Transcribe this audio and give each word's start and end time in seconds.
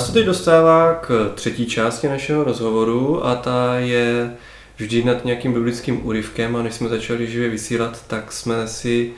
Nás 0.00 0.06
to 0.06 0.14
teď 0.14 0.26
dostává 0.26 0.94
k 0.94 1.32
třetí 1.34 1.66
části 1.66 2.08
našeho 2.08 2.44
rozhovoru 2.44 3.26
a 3.26 3.34
ta 3.34 3.74
je 3.78 4.32
vždy 4.76 5.04
nad 5.04 5.24
nějakým 5.24 5.52
biblickým 5.52 6.06
úryvkem 6.06 6.56
a 6.56 6.62
než 6.62 6.74
jsme 6.74 6.88
začali 6.88 7.26
živě 7.26 7.48
vysílat, 7.48 8.04
tak 8.06 8.32
jsme 8.32 8.68
si 8.68 9.12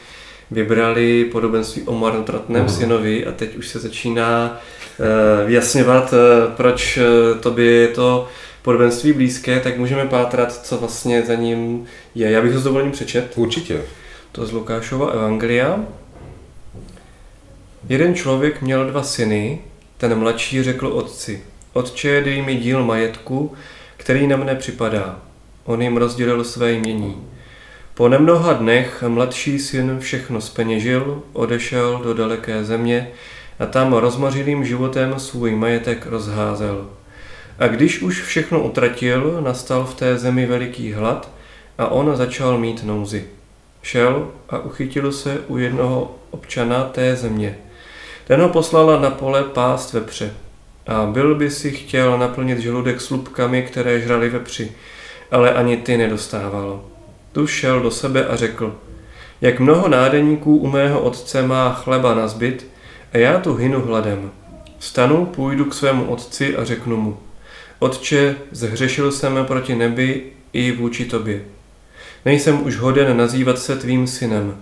vybrali 0.50 1.24
podobenství 1.24 1.82
o 1.82 1.94
marnotratném 1.94 2.66
uh-huh. 2.66 2.78
synovi 2.78 3.26
a 3.26 3.32
teď 3.32 3.56
už 3.56 3.68
se 3.68 3.78
začíná 3.78 4.60
uh, 4.98 5.46
vyjasňovat, 5.46 6.12
uh, 6.12 6.18
proč 6.56 6.98
uh, 6.98 7.38
tobě 7.40 7.70
je 7.70 7.88
to 7.88 8.28
podobenství 8.62 9.12
blízké, 9.12 9.60
tak 9.60 9.78
můžeme 9.78 10.06
pátrat, 10.06 10.52
co 10.66 10.78
vlastně 10.78 11.22
za 11.22 11.34
ním 11.34 11.84
je. 12.14 12.30
Já 12.30 12.42
bych 12.42 12.52
ho 12.52 12.60
s 12.60 12.64
dovolením 12.64 12.92
přečet. 12.92 13.32
Určitě. 13.36 13.82
To 14.32 14.46
z 14.46 14.52
Lukášova 14.52 15.10
Evangelia. 15.10 15.80
Jeden 17.88 18.14
člověk 18.14 18.62
měl 18.62 18.86
dva 18.86 19.02
syny, 19.02 19.60
ten 20.02 20.18
mladší 20.18 20.62
řekl 20.62 20.86
otci, 20.86 21.42
otče, 21.72 22.20
dej 22.24 22.42
mi 22.42 22.54
díl 22.54 22.84
majetku, 22.84 23.52
který 23.96 24.26
na 24.26 24.36
mne 24.36 24.54
připadá. 24.54 25.20
On 25.64 25.82
jim 25.82 25.96
rozdělil 25.96 26.44
své 26.44 26.72
jmění. 26.72 27.16
Po 27.94 28.08
nemnoha 28.08 28.52
dnech 28.52 29.04
mladší 29.08 29.58
syn 29.58 29.98
všechno 30.00 30.40
speněžil, 30.40 31.22
odešel 31.32 32.00
do 32.04 32.14
daleké 32.14 32.64
země 32.64 33.08
a 33.58 33.66
tam 33.66 33.92
rozmařilým 33.92 34.64
životem 34.64 35.14
svůj 35.16 35.54
majetek 35.54 36.06
rozházel. 36.06 36.90
A 37.58 37.66
když 37.66 38.02
už 38.02 38.22
všechno 38.22 38.62
utratil, 38.62 39.40
nastal 39.40 39.84
v 39.84 39.94
té 39.94 40.18
zemi 40.18 40.46
veliký 40.46 40.92
hlad 40.92 41.30
a 41.78 41.86
on 41.86 42.16
začal 42.16 42.58
mít 42.58 42.84
nouzy. 42.84 43.24
Šel 43.82 44.28
a 44.48 44.58
uchytil 44.58 45.12
se 45.12 45.38
u 45.48 45.58
jednoho 45.58 46.14
občana 46.30 46.84
té 46.84 47.16
země. 47.16 47.58
Ten 48.26 48.40
ho 48.40 48.48
poslal 48.48 49.00
na 49.00 49.10
pole 49.10 49.42
pást 49.42 49.92
vepře. 49.92 50.34
A 50.86 51.06
byl 51.06 51.34
by 51.34 51.50
si 51.50 51.70
chtěl 51.70 52.18
naplnit 52.18 52.58
žaludek 52.58 53.00
slupkami, 53.00 53.62
které 53.62 54.00
žrali 54.00 54.28
vepři, 54.28 54.72
ale 55.30 55.54
ani 55.54 55.76
ty 55.76 55.96
nedostával. 55.96 56.84
Tu 57.32 57.46
šel 57.46 57.80
do 57.80 57.90
sebe 57.90 58.26
a 58.26 58.36
řekl, 58.36 58.76
jak 59.40 59.60
mnoho 59.60 59.88
nádeníků 59.88 60.56
u 60.56 60.70
mého 60.70 61.00
otce 61.00 61.46
má 61.46 61.72
chleba 61.72 62.14
na 62.14 62.28
zbyt 62.28 62.66
a 63.12 63.18
já 63.18 63.38
tu 63.38 63.54
hynu 63.54 63.80
hladem. 63.80 64.30
Stanu, 64.78 65.26
půjdu 65.26 65.64
k 65.64 65.74
svému 65.74 66.04
otci 66.04 66.56
a 66.56 66.64
řeknu 66.64 66.96
mu, 66.96 67.18
Otče, 67.82 68.36
zhřešil 68.50 69.12
jsem 69.12 69.44
proti 69.46 69.74
nebi 69.74 70.22
i 70.52 70.72
vůči 70.72 71.04
tobě. 71.04 71.42
Nejsem 72.24 72.66
už 72.66 72.76
hoden 72.76 73.16
nazývat 73.16 73.58
se 73.58 73.76
tvým 73.76 74.06
synem. 74.06 74.56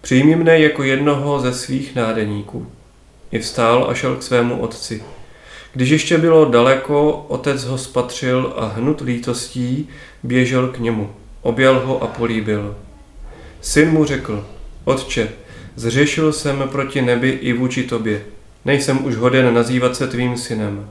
Přijmi 0.00 0.36
mne 0.36 0.58
jako 0.58 0.82
jednoho 0.82 1.40
ze 1.40 1.54
svých 1.54 1.94
nádeníků. 1.94 2.66
I 3.32 3.38
vstál 3.38 3.86
a 3.90 3.94
šel 3.94 4.16
k 4.16 4.22
svému 4.22 4.60
otci. 4.60 5.02
Když 5.72 5.90
ještě 5.90 6.18
bylo 6.18 6.44
daleko, 6.44 7.24
otec 7.28 7.64
ho 7.64 7.78
spatřil 7.78 8.54
a 8.56 8.66
hnut 8.66 9.00
lítostí 9.00 9.88
běžel 10.22 10.68
k 10.68 10.78
němu. 10.78 11.10
Objal 11.42 11.80
ho 11.80 12.02
a 12.02 12.06
políbil. 12.06 12.76
Syn 13.60 13.90
mu 13.90 14.04
řekl, 14.04 14.46
otče, 14.84 15.28
zřešil 15.76 16.32
jsem 16.32 16.68
proti 16.72 17.02
nebi 17.02 17.30
i 17.30 17.52
vůči 17.52 17.82
tobě. 17.82 18.24
Nejsem 18.64 19.04
už 19.04 19.16
hoden 19.16 19.54
nazývat 19.54 19.96
se 19.96 20.06
tvým 20.06 20.36
synem. 20.36 20.90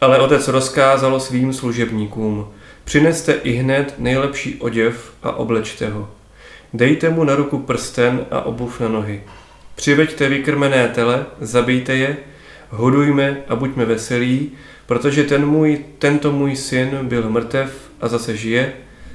Ale 0.00 0.18
otec 0.18 0.48
rozkázal 0.48 1.20
svým 1.20 1.52
služebníkům, 1.52 2.48
přineste 2.84 3.32
i 3.32 3.52
hned 3.52 3.94
nejlepší 3.98 4.54
oděv 4.54 5.12
a 5.22 5.32
oblečte 5.32 5.88
ho. 5.88 6.10
Dejte 6.74 7.10
mu 7.10 7.24
na 7.24 7.34
ruku 7.34 7.58
prsten 7.58 8.26
a 8.30 8.40
obuv 8.40 8.80
na 8.80 8.88
nohy. 8.88 9.22
Přiveďte 9.78 10.28
vykrmené 10.28 10.88
tele, 10.88 11.26
zabijte 11.40 11.94
je, 11.96 12.16
hodujme 12.70 13.36
a 13.48 13.56
buďme 13.56 13.84
veselí, 13.84 14.52
protože 14.86 15.24
ten 15.24 15.46
můj, 15.46 15.84
tento 15.98 16.32
můj 16.32 16.56
syn 16.56 16.98
byl 17.02 17.30
mrtev 17.30 17.90
a 18.00 18.08
zase 18.08 18.36
žije, 18.36 18.72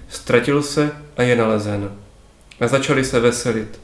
ztratil 0.09 0.62
se 0.62 0.91
a 1.18 1.23
je 1.23 1.35
nalezen. 1.35 1.91
A 2.59 2.68
začali 2.68 3.06
se 3.06 3.19
veselit. 3.19 3.79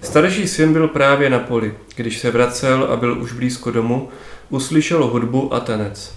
Starší 0.00 0.48
syn 0.48 0.72
byl 0.72 0.88
právě 0.88 1.30
na 1.30 1.38
poli. 1.38 1.74
Když 1.96 2.18
se 2.18 2.30
vracel 2.30 2.84
a 2.90 2.96
byl 2.96 3.22
už 3.22 3.32
blízko 3.32 3.70
domu, 3.70 4.08
uslyšel 4.48 5.06
hudbu 5.06 5.54
a 5.54 5.60
tanec. 5.60 6.14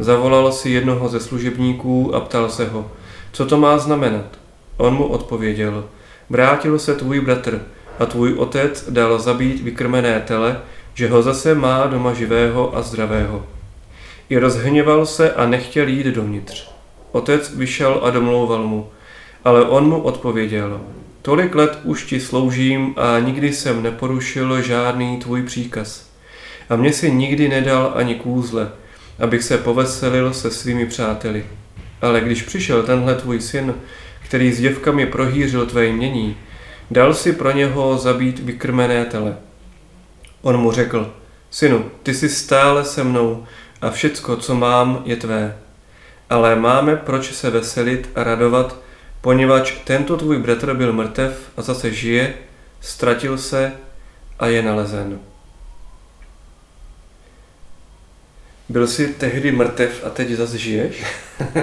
Zavolal 0.00 0.52
si 0.52 0.70
jednoho 0.70 1.08
ze 1.08 1.20
služebníků 1.20 2.14
a 2.14 2.20
ptal 2.20 2.50
se 2.50 2.68
ho, 2.68 2.92
co 3.32 3.46
to 3.46 3.56
má 3.56 3.78
znamenat. 3.78 4.38
On 4.76 4.94
mu 4.94 5.06
odpověděl, 5.06 5.88
vrátil 6.30 6.78
se 6.78 6.94
tvůj 6.94 7.20
bratr 7.20 7.60
a 8.02 8.06
tvůj 8.06 8.34
otec 8.34 8.90
dal 8.90 9.18
zabít 9.18 9.62
vykrmené 9.62 10.20
tele, 10.20 10.60
že 10.94 11.08
ho 11.08 11.22
zase 11.22 11.54
má 11.54 11.86
doma 11.86 12.14
živého 12.14 12.76
a 12.76 12.82
zdravého. 12.82 13.46
I 14.28 14.38
rozhněval 14.38 15.06
se 15.06 15.32
a 15.32 15.46
nechtěl 15.46 15.88
jít 15.88 16.06
dovnitř. 16.06 16.70
Otec 17.12 17.54
vyšel 17.54 18.00
a 18.02 18.10
domlouval 18.10 18.66
mu, 18.66 18.88
ale 19.44 19.64
on 19.64 19.88
mu 19.88 20.00
odpověděl, 20.00 20.80
tolik 21.22 21.54
let 21.54 21.78
už 21.84 22.04
ti 22.04 22.20
sloužím 22.20 22.94
a 22.96 23.18
nikdy 23.18 23.52
jsem 23.52 23.82
neporušil 23.82 24.62
žádný 24.62 25.16
tvůj 25.16 25.42
příkaz. 25.42 26.10
A 26.70 26.76
mě 26.76 26.92
si 26.92 27.12
nikdy 27.12 27.48
nedal 27.48 27.92
ani 27.94 28.14
kůzle, 28.14 28.70
abych 29.18 29.42
se 29.42 29.58
poveselil 29.58 30.34
se 30.34 30.50
svými 30.50 30.86
přáteli. 30.86 31.46
Ale 32.00 32.20
když 32.20 32.42
přišel 32.42 32.82
tenhle 32.82 33.14
tvůj 33.14 33.40
syn, 33.40 33.74
který 34.24 34.52
s 34.52 34.60
děvkami 34.60 35.06
prohýřil 35.06 35.66
tvé 35.66 35.86
jmění, 35.86 36.36
dal 36.92 37.14
si 37.14 37.32
pro 37.32 37.50
něho 37.50 37.98
zabít 37.98 38.38
vykrmené 38.38 39.04
tele. 39.04 39.36
On 40.42 40.56
mu 40.56 40.72
řekl, 40.72 41.14
synu, 41.50 41.90
ty 42.02 42.14
jsi 42.14 42.28
stále 42.28 42.84
se 42.84 43.04
mnou 43.04 43.46
a 43.80 43.90
všecko, 43.90 44.36
co 44.36 44.54
mám, 44.54 45.02
je 45.04 45.16
tvé. 45.16 45.58
Ale 46.30 46.56
máme 46.56 46.96
proč 46.96 47.32
se 47.32 47.50
veselit 47.50 48.10
a 48.14 48.24
radovat, 48.24 48.76
poněvadž 49.20 49.72
tento 49.84 50.16
tvůj 50.16 50.38
bratr 50.38 50.74
byl 50.74 50.92
mrtev 50.92 51.50
a 51.56 51.62
zase 51.62 51.92
žije, 51.92 52.34
ztratil 52.80 53.38
se 53.38 53.72
a 54.38 54.46
je 54.46 54.62
nalezen. 54.62 55.31
Byl 58.68 58.86
jsi 58.86 59.08
tehdy 59.08 59.52
mrtev 59.52 60.04
a 60.06 60.10
teď 60.10 60.30
zase 60.30 60.58
žiješ? 60.58 61.04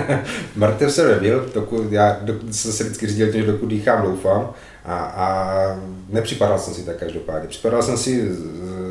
mrtev 0.56 0.92
jsem 0.92 1.08
nebyl, 1.08 1.50
dokud, 1.54 1.92
já 1.92 2.18
dokud 2.22 2.56
jsem 2.56 2.72
se 2.72 2.84
vždycky 2.84 3.08
řídil 3.08 3.32
že 3.32 3.46
dokud 3.46 3.66
dýchám, 3.66 4.02
doufám. 4.02 4.50
A, 4.86 4.96
a 4.96 5.80
nepřipadal 6.10 6.60
jsem 6.60 6.74
si 6.74 6.84
tak 6.84 6.98
každopádně. 6.98 7.50
Připadal 7.50 7.84
jsem 7.84 7.98
si 7.98 8.30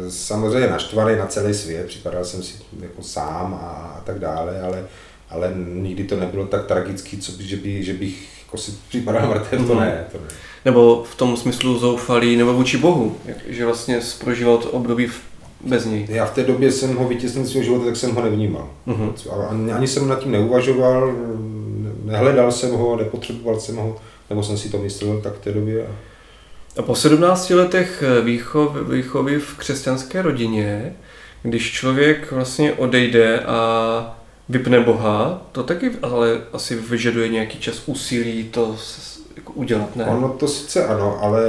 samozřejmě 0.09 0.69
naštvaný 0.69 1.17
na 1.19 1.27
celý 1.27 1.55
svět, 1.55 1.87
připadal 1.87 2.25
jsem 2.25 2.43
si 2.43 2.55
jako 2.81 3.03
sám 3.03 3.55
a, 3.55 3.67
a 3.97 4.01
tak 4.05 4.19
dále, 4.19 4.61
ale, 4.61 4.85
ale 5.31 5.53
nikdy 5.57 6.05
to 6.05 6.21
nebylo 6.21 6.47
tak 6.47 6.67
tragický, 6.67 7.19
co 7.19 7.33
by, 7.33 7.45
že, 7.45 7.57
by, 7.57 7.83
že 7.85 7.93
bych 7.93 8.43
jako 8.45 8.59
si 8.59 8.73
připadal 8.89 9.29
mrtev, 9.29 9.67
to 9.67 9.75
mhm. 9.75 9.81
ne. 9.81 10.07
To 10.13 10.19
ne. 10.19 10.29
Nebo 10.65 11.05
v 11.11 11.15
tom 11.15 11.37
smyslu 11.37 11.79
zoufalý, 11.79 12.37
nebo 12.37 12.53
vůči 12.53 12.79
Bohu, 12.79 13.17
že 13.47 13.65
vlastně 13.65 14.01
prožíval 14.21 14.59
to 14.59 14.71
období 14.71 15.07
v 15.07 15.21
bez 15.61 15.85
něj. 15.85 16.07
Já 16.09 16.27
v 16.27 16.35
té 16.35 16.43
době 16.43 16.73
jsem 16.73 16.97
ho 16.97 17.09
vytěsnil 17.09 17.47
svého 17.47 17.65
života, 17.65 17.85
tak 17.85 17.97
jsem 17.97 18.15
ho 18.15 18.23
nevnímal. 18.23 18.71
Uh-huh. 18.87 19.13
Ani, 19.51 19.73
ani 19.73 19.87
jsem 19.87 20.09
nad 20.09 20.19
tím 20.19 20.33
neuvažoval, 20.33 21.13
nehledal 22.05 22.53
jsem 22.53 22.71
ho, 22.71 22.97
nepotřeboval 22.97 23.61
jsem 23.61 23.77
ho, 23.77 23.97
nebo 24.31 24.43
jsem 24.43 24.59
si 24.59 24.69
to 24.69 24.79
myslel 24.79 25.21
tak 25.21 25.35
v 25.35 25.41
té 25.41 25.53
době. 25.53 25.87
A 26.79 26.83
po 26.83 26.95
17 26.95 27.51
letech 27.51 28.03
výchov, 28.25 28.73
výchovy 28.91 29.39
v 29.39 29.57
křesťanské 29.57 30.23
rodině, 30.23 30.97
když 31.43 31.73
člověk 31.73 32.33
vlastně 32.33 32.73
odejde 32.73 33.41
a 33.41 34.19
vypne 34.49 34.81
Boha, 34.81 35.47
to 35.53 35.63
taky 35.63 35.91
ale 36.03 36.41
asi 36.53 36.75
vyžaduje 36.75 37.29
nějaký 37.29 37.59
čas 37.59 37.83
úsilí 37.87 38.45
to 38.45 38.77
jako 39.39 39.53
udělat, 39.53 39.97
ne? 39.97 40.05
Ono 40.05 40.29
to 40.29 40.49
sice 40.49 40.85
ano, 40.85 41.19
ale 41.21 41.43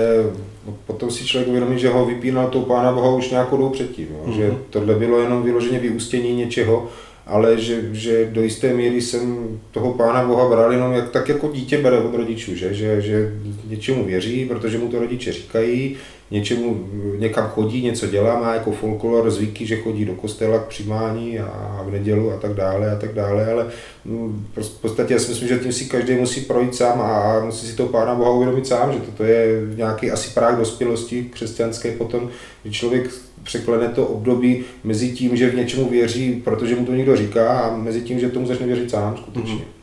potom 0.87 1.11
si 1.11 1.25
člověk 1.25 1.49
uvědomí, 1.49 1.79
že 1.79 1.89
ho 1.89 2.05
vypínal 2.05 2.47
tou 2.47 2.61
Pána 2.61 2.91
Boha 2.91 3.09
už 3.09 3.29
nějakou 3.29 3.57
dobu 3.57 3.69
předtím. 3.69 4.07
Jo? 4.11 4.23
Mm-hmm. 4.25 4.35
Že 4.35 4.47
mhm. 4.47 4.57
tohle 4.69 4.95
bylo 4.95 5.19
jenom 5.19 5.43
vyloženě 5.43 5.79
vyústění 5.79 6.35
něčeho, 6.35 6.87
ale 7.25 7.57
že, 7.57 7.89
že 7.91 8.25
do 8.25 8.41
jisté 8.41 8.73
míry 8.73 9.01
jsem 9.01 9.59
toho 9.71 9.93
Pána 9.93 10.25
Boha 10.25 10.49
bral 10.49 10.71
jenom 10.71 10.93
jak, 10.93 11.09
tak 11.09 11.29
jako 11.29 11.49
dítě 11.53 11.77
bere 11.77 11.97
od 11.97 12.15
rodičů, 12.15 12.55
že? 12.55 12.73
Že, 12.73 13.01
že 13.01 13.33
něčemu 13.67 14.05
věří, 14.05 14.45
protože 14.45 14.77
mu 14.77 14.87
to 14.87 14.99
rodiče 14.99 15.33
říkají, 15.33 15.95
něčemu, 16.31 16.89
někam 17.17 17.47
chodí, 17.47 17.83
něco 17.83 18.07
dělá, 18.07 18.39
má 18.39 18.53
jako 18.53 18.71
folklor, 18.71 19.31
zvyky, 19.31 19.65
že 19.65 19.81
chodí 19.81 20.05
do 20.05 20.13
kostela 20.13 20.59
k 20.59 20.67
přimání 20.67 21.39
a 21.39 21.83
v 21.87 21.91
nedělu 21.91 22.31
a 22.31 22.37
tak 22.37 22.53
dále 22.53 22.91
a 22.91 22.95
tak 22.95 23.13
dále, 23.13 23.51
ale 23.51 23.67
mm, 24.05 24.47
v 24.55 24.81
podstatě 24.81 25.13
já 25.13 25.19
si 25.19 25.29
myslím, 25.29 25.47
že 25.47 25.59
tím 25.59 25.73
si 25.73 25.85
každý 25.85 26.15
musí 26.15 26.41
projít 26.41 26.75
sám 26.75 27.01
a 27.01 27.41
musí 27.45 27.67
si 27.67 27.75
to 27.75 27.85
Pána 27.85 28.15
Boha 28.15 28.31
uvědomit 28.31 28.67
sám, 28.67 28.93
že 28.93 28.99
toto 28.99 29.23
je 29.23 29.61
nějaký 29.75 30.11
asi 30.11 30.29
práh 30.29 30.57
dospělosti 30.57 31.23
křesťanské 31.23 31.91
potom, 31.91 32.29
že 32.65 32.71
člověk 32.71 33.09
překlene 33.43 33.87
to 33.87 34.07
období 34.07 34.63
mezi 34.83 35.11
tím, 35.11 35.37
že 35.37 35.49
v 35.49 35.55
něčemu 35.55 35.89
věří, 35.89 36.41
protože 36.43 36.75
mu 36.75 36.85
to 36.85 36.91
někdo 36.91 37.15
říká 37.15 37.59
a 37.59 37.77
mezi 37.77 38.01
tím, 38.01 38.19
že 38.19 38.29
tomu 38.29 38.47
začne 38.47 38.65
věřit 38.65 38.91
sám 38.91 39.17
skutečně. 39.17 39.55
Mm-hmm. 39.55 39.79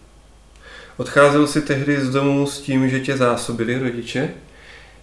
Odcházel 0.97 1.47
jsi 1.47 1.63
tehdy 1.63 2.01
z 2.01 2.11
domu 2.11 2.47
s 2.47 2.61
tím, 2.61 2.89
že 2.89 3.01
tě 3.01 3.17
zásobili 3.17 3.79
rodiče 3.79 4.31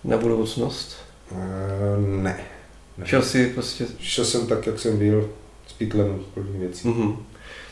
na 0.04 0.18
budoucnost? 0.18 1.03
Uh, 1.34 2.24
ne. 2.24 2.38
ne. 2.98 3.06
Šel 3.06 3.22
jsi 3.22 3.52
prostě? 3.54 3.86
Šel 4.00 4.26
jsem 4.26 4.48
tak, 4.48 4.68
jak 4.68 4.80
jsem 4.80 4.98
byl, 4.98 5.30
s 5.68 5.74
pytlem 5.74 6.20
plný 6.34 6.60
věcí. 6.60 6.88
Mm-hmm. 6.88 7.16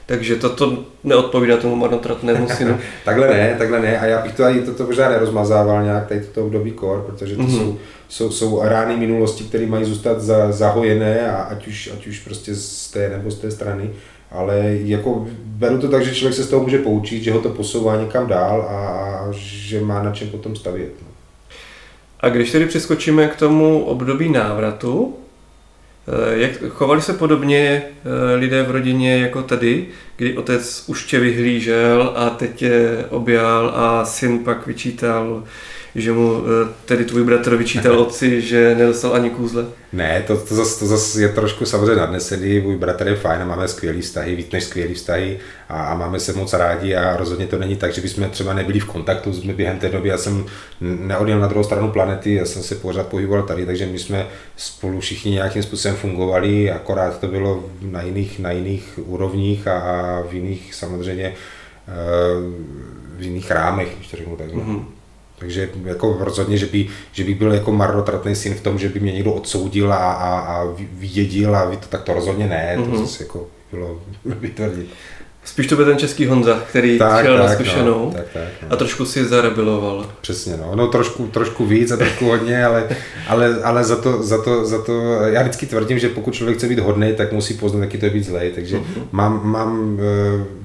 Takže 0.05 0.35
toto 0.35 0.85
neodpovídá 1.03 1.57
tomu 1.57 1.75
marnotratnému 1.75 2.49
synu. 2.49 2.77
takhle 3.05 3.27
ne, 3.27 3.55
takhle 3.57 3.79
ne. 3.79 3.99
A 3.99 4.05
já 4.05 4.21
bych 4.21 4.33
to 4.33 4.43
ani 4.43 4.61
toto 4.61 4.85
možná 4.85 5.09
nerozmazával 5.09 5.83
nějak 5.83 6.07
tady 6.07 6.21
toto 6.21 6.45
období 6.45 6.71
kor, 6.71 7.03
protože 7.07 7.35
to 7.35 7.41
mm-hmm. 7.41 7.57
jsou, 7.57 7.77
jsou, 8.09 8.31
jsou 8.31 8.61
rány 8.63 8.97
minulosti, 8.97 9.43
které 9.43 9.65
mají 9.65 9.85
zůstat 9.85 10.21
za, 10.21 10.51
zahojené, 10.51 11.31
a 11.31 11.41
ať 11.41 11.67
už, 11.67 11.89
ať 11.93 12.07
už 12.07 12.19
prostě 12.19 12.55
z 12.55 12.91
té 12.91 13.09
nebo 13.09 13.31
z 13.31 13.39
té 13.39 13.51
strany. 13.51 13.89
Ale 14.31 14.77
jako 14.83 15.27
beru 15.45 15.79
to 15.79 15.89
tak, 15.89 16.05
že 16.05 16.15
člověk 16.15 16.35
se 16.35 16.43
z 16.43 16.49
toho 16.49 16.63
může 16.63 16.77
poučit, 16.77 17.23
že 17.23 17.31
ho 17.31 17.41
to 17.41 17.49
posouvá 17.49 18.01
někam 18.01 18.27
dál 18.27 18.61
a, 18.61 18.75
a 18.77 19.27
že 19.31 19.81
má 19.81 20.03
na 20.03 20.11
čem 20.11 20.29
potom 20.29 20.55
stavět. 20.55 20.91
No. 21.01 21.07
A 22.21 22.29
když 22.29 22.51
tedy 22.51 22.65
přeskočíme 22.65 23.27
k 23.27 23.35
tomu 23.35 23.83
období 23.83 24.29
návratu, 24.29 25.17
Eh, 26.07 26.37
jak 26.37 26.51
chovali 26.69 27.01
se 27.01 27.13
podobně 27.13 27.81
eh, 27.83 28.35
lidé 28.35 28.63
v 28.63 28.71
rodině 28.71 29.17
jako 29.17 29.43
tady, 29.43 29.87
kdy 30.15 30.37
otec 30.37 30.83
už 30.87 31.05
tě 31.05 31.19
vyhlížel 31.19 32.13
a 32.15 32.29
teď 32.29 32.55
tě 32.55 33.05
objal 33.09 33.73
a 33.75 34.05
syn 34.05 34.39
pak 34.39 34.67
vyčítal 34.67 35.43
že 35.95 36.11
mu 36.11 36.43
eh, 36.43 36.73
tedy 36.85 37.05
tvůj 37.05 37.23
bratr 37.23 37.55
vyčítal 37.55 37.99
otci, 37.99 38.41
že 38.41 38.75
nedostal 38.75 39.13
ani 39.13 39.29
kůzle? 39.29 39.65
Ne, 39.93 40.23
to, 40.27 40.37
to, 40.37 40.55
zase, 40.55 40.79
to 40.79 40.85
zase 40.85 41.21
je 41.21 41.29
trošku 41.29 41.65
samozřejmě 41.65 41.95
nadnesený. 41.95 42.59
Můj 42.59 42.77
bratr 42.77 43.07
je 43.07 43.15
fajn 43.15 43.41
a 43.41 43.45
máme 43.45 43.67
skvělý 43.67 44.01
vztahy, 44.01 44.35
víc 44.35 44.51
než 44.51 44.63
skvělý 44.63 44.93
vztahy 44.93 45.39
a, 45.69 45.83
a, 45.83 45.95
máme 45.95 46.19
se 46.19 46.33
moc 46.33 46.53
rádi 46.53 46.95
a 46.95 47.17
rozhodně 47.17 47.47
to 47.47 47.57
není 47.57 47.75
tak, 47.75 47.93
že 47.93 48.01
bychom 48.01 48.29
třeba 48.29 48.53
nebyli 48.53 48.79
v 48.79 48.85
kontaktu 48.85 49.33
jsme 49.33 49.53
během 49.53 49.79
té 49.79 49.89
doby. 49.89 50.09
Já 50.09 50.17
jsem 50.17 50.45
neodjel 50.81 51.39
na 51.39 51.47
druhou 51.47 51.63
stranu 51.63 51.91
planety, 51.91 52.33
já 52.33 52.45
jsem 52.45 52.63
se 52.63 52.75
pořád 52.75 53.07
pohyboval 53.07 53.43
tady, 53.43 53.65
takže 53.65 53.85
my 53.85 53.99
jsme 53.99 54.27
spolu 54.57 54.99
všichni 54.99 55.31
nějakým 55.31 55.63
způsobem 55.63 55.97
fungovali, 55.97 56.71
akorát 56.71 57.19
to 57.19 57.27
bylo 57.27 57.65
na 57.81 58.01
jiných, 58.01 58.39
na 58.39 58.51
jiných 58.51 58.99
úrovních 59.05 59.67
a, 59.67 59.79
a 59.79 60.21
v 60.21 60.33
jiných 60.33 60.75
samozřejmě 60.75 61.25
eh, 61.25 61.91
v 63.17 63.21
jiných 63.21 63.51
rámech, 63.51 63.95
když 63.95 64.07
to 64.07 64.17
řeknu 64.17 64.35
takhle. 64.35 64.63
Mm-hmm. 64.63 64.85
Takže 65.41 65.69
jako 65.83 66.17
rozhodně, 66.19 66.57
že 66.57 66.65
by, 66.65 66.87
že 67.11 67.23
by 67.23 67.33
byl 67.33 67.53
jako 67.53 67.71
marnotratný 67.71 68.35
syn 68.35 68.53
v 68.53 68.61
tom, 68.61 68.79
že 68.79 68.89
by 68.89 68.99
mě 68.99 69.11
někdo 69.11 69.33
odsoudil 69.33 69.93
a, 69.93 69.97
a, 69.97 70.39
a 70.39 70.67
vydědil 70.77 71.55
a 71.55 71.75
to, 71.75 71.87
tak 71.89 72.03
to 72.03 72.13
rozhodně 72.13 72.47
ne, 72.47 72.75
mm-hmm. 72.77 72.83
to 72.83 72.89
mhm. 72.89 72.99
zase 72.99 73.23
jako 73.23 73.47
bylo 73.71 74.01
vytvrdit. 74.25 74.89
Spíš 75.43 75.67
to 75.67 75.75
byl 75.75 75.85
ten 75.85 75.97
český 75.97 76.25
Honza, 76.25 76.59
který 76.69 76.99
tak, 76.99 77.25
šel 77.25 77.37
tak, 77.37 77.47
na 77.47 77.53
zkušenou 77.53 78.05
no, 78.05 78.11
tak, 78.11 78.25
tak, 78.33 78.43
no. 78.61 78.67
a 78.69 78.75
trošku 78.75 79.05
si 79.05 79.25
zarebeloval. 79.25 80.05
Přesně, 80.21 80.57
no, 80.57 80.75
no 80.75 80.87
trošku, 80.87 81.27
trošku 81.27 81.65
víc 81.65 81.91
a 81.91 81.97
trošku 81.97 82.25
hodně, 82.25 82.65
ale, 82.65 82.87
ale, 83.27 83.63
ale 83.63 83.83
za, 83.83 83.95
to, 83.95 84.23
za, 84.23 84.43
to, 84.43 84.65
za 84.65 84.81
to, 84.81 85.01
já 85.23 85.41
vždycky 85.41 85.65
tvrdím, 85.65 85.99
že 85.99 86.09
pokud 86.09 86.33
člověk 86.33 86.57
chce 86.57 86.67
být 86.67 86.79
hodný, 86.79 87.13
tak 87.13 87.31
musí 87.31 87.53
poznat, 87.53 87.81
jaký 87.81 87.97
to 87.97 88.05
je 88.05 88.11
být 88.11 88.25
zlej, 88.25 88.51
takže 88.51 88.77
mm-hmm. 88.77 89.03
mám, 89.11 89.41
mám 89.43 89.99
eh, 89.99 90.60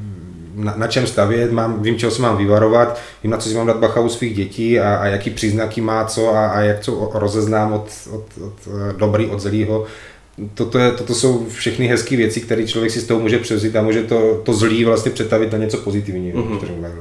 na, 0.57 0.75
na 0.77 0.87
čem 0.87 1.07
stavět, 1.07 1.53
mám, 1.53 1.83
vím, 1.83 1.99
čeho 1.99 2.13
se 2.13 2.23
mám 2.23 2.37
vyvarovat, 2.37 3.01
vím, 3.23 3.33
na 3.33 3.39
co 3.39 3.49
si 3.49 3.55
mám 3.55 3.67
dát 3.67 3.77
bacha 3.77 4.01
u 4.01 4.09
svých 4.09 4.37
dětí 4.37 4.81
a, 4.81 4.97
a 4.97 5.07
jaký 5.07 5.31
příznaky 5.31 5.81
má 5.81 6.05
co 6.05 6.35
a, 6.35 6.47
a 6.47 6.61
jak 6.61 6.81
co 6.81 7.11
rozeznám 7.15 7.73
od, 7.73 7.89
od, 8.11 8.25
od 8.47 8.53
eh, 8.67 8.93
dobrý 8.99 9.27
od 9.27 9.41
zlýho. 9.41 9.85
Toto, 10.55 10.79
je, 10.79 10.93
toto 10.93 11.15
jsou 11.15 11.47
všechny 11.49 11.87
hezké 11.87 12.17
věci, 12.17 12.41
které 12.41 12.67
člověk 12.67 12.93
si 12.93 13.01
z 13.01 13.07
toho 13.07 13.21
může 13.21 13.39
převzít 13.39 13.77
a 13.77 13.83
může 13.83 14.03
to, 14.03 14.41
to 14.45 14.55
zlý 14.55 14.85
vlastně 14.85 15.11
přetavit 15.11 15.53
na 15.53 15.59
něco 15.59 15.79
pozitivního. 15.79 16.43
Mm-hmm. 16.43 16.93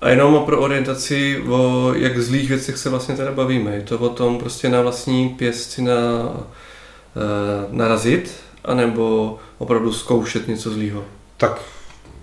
A 0.00 0.08
jenom 0.08 0.42
pro 0.44 0.60
orientaci, 0.60 1.42
o 1.48 1.92
jak 1.96 2.18
zlých 2.18 2.48
věcech 2.48 2.76
se 2.76 2.90
vlastně 2.90 3.16
teda 3.16 3.32
bavíme. 3.32 3.74
Je 3.74 3.82
to 3.82 3.98
o 3.98 4.08
tom 4.08 4.38
prostě 4.38 4.68
na 4.68 4.82
vlastní 4.82 5.28
pěstci 5.28 5.82
na, 5.82 5.92
e, 5.92 7.76
narazit, 7.76 8.32
anebo 8.64 9.36
opravdu 9.58 9.92
zkoušet 9.92 10.48
něco 10.48 10.70
zlýho? 10.70 11.04
Tak 11.36 11.62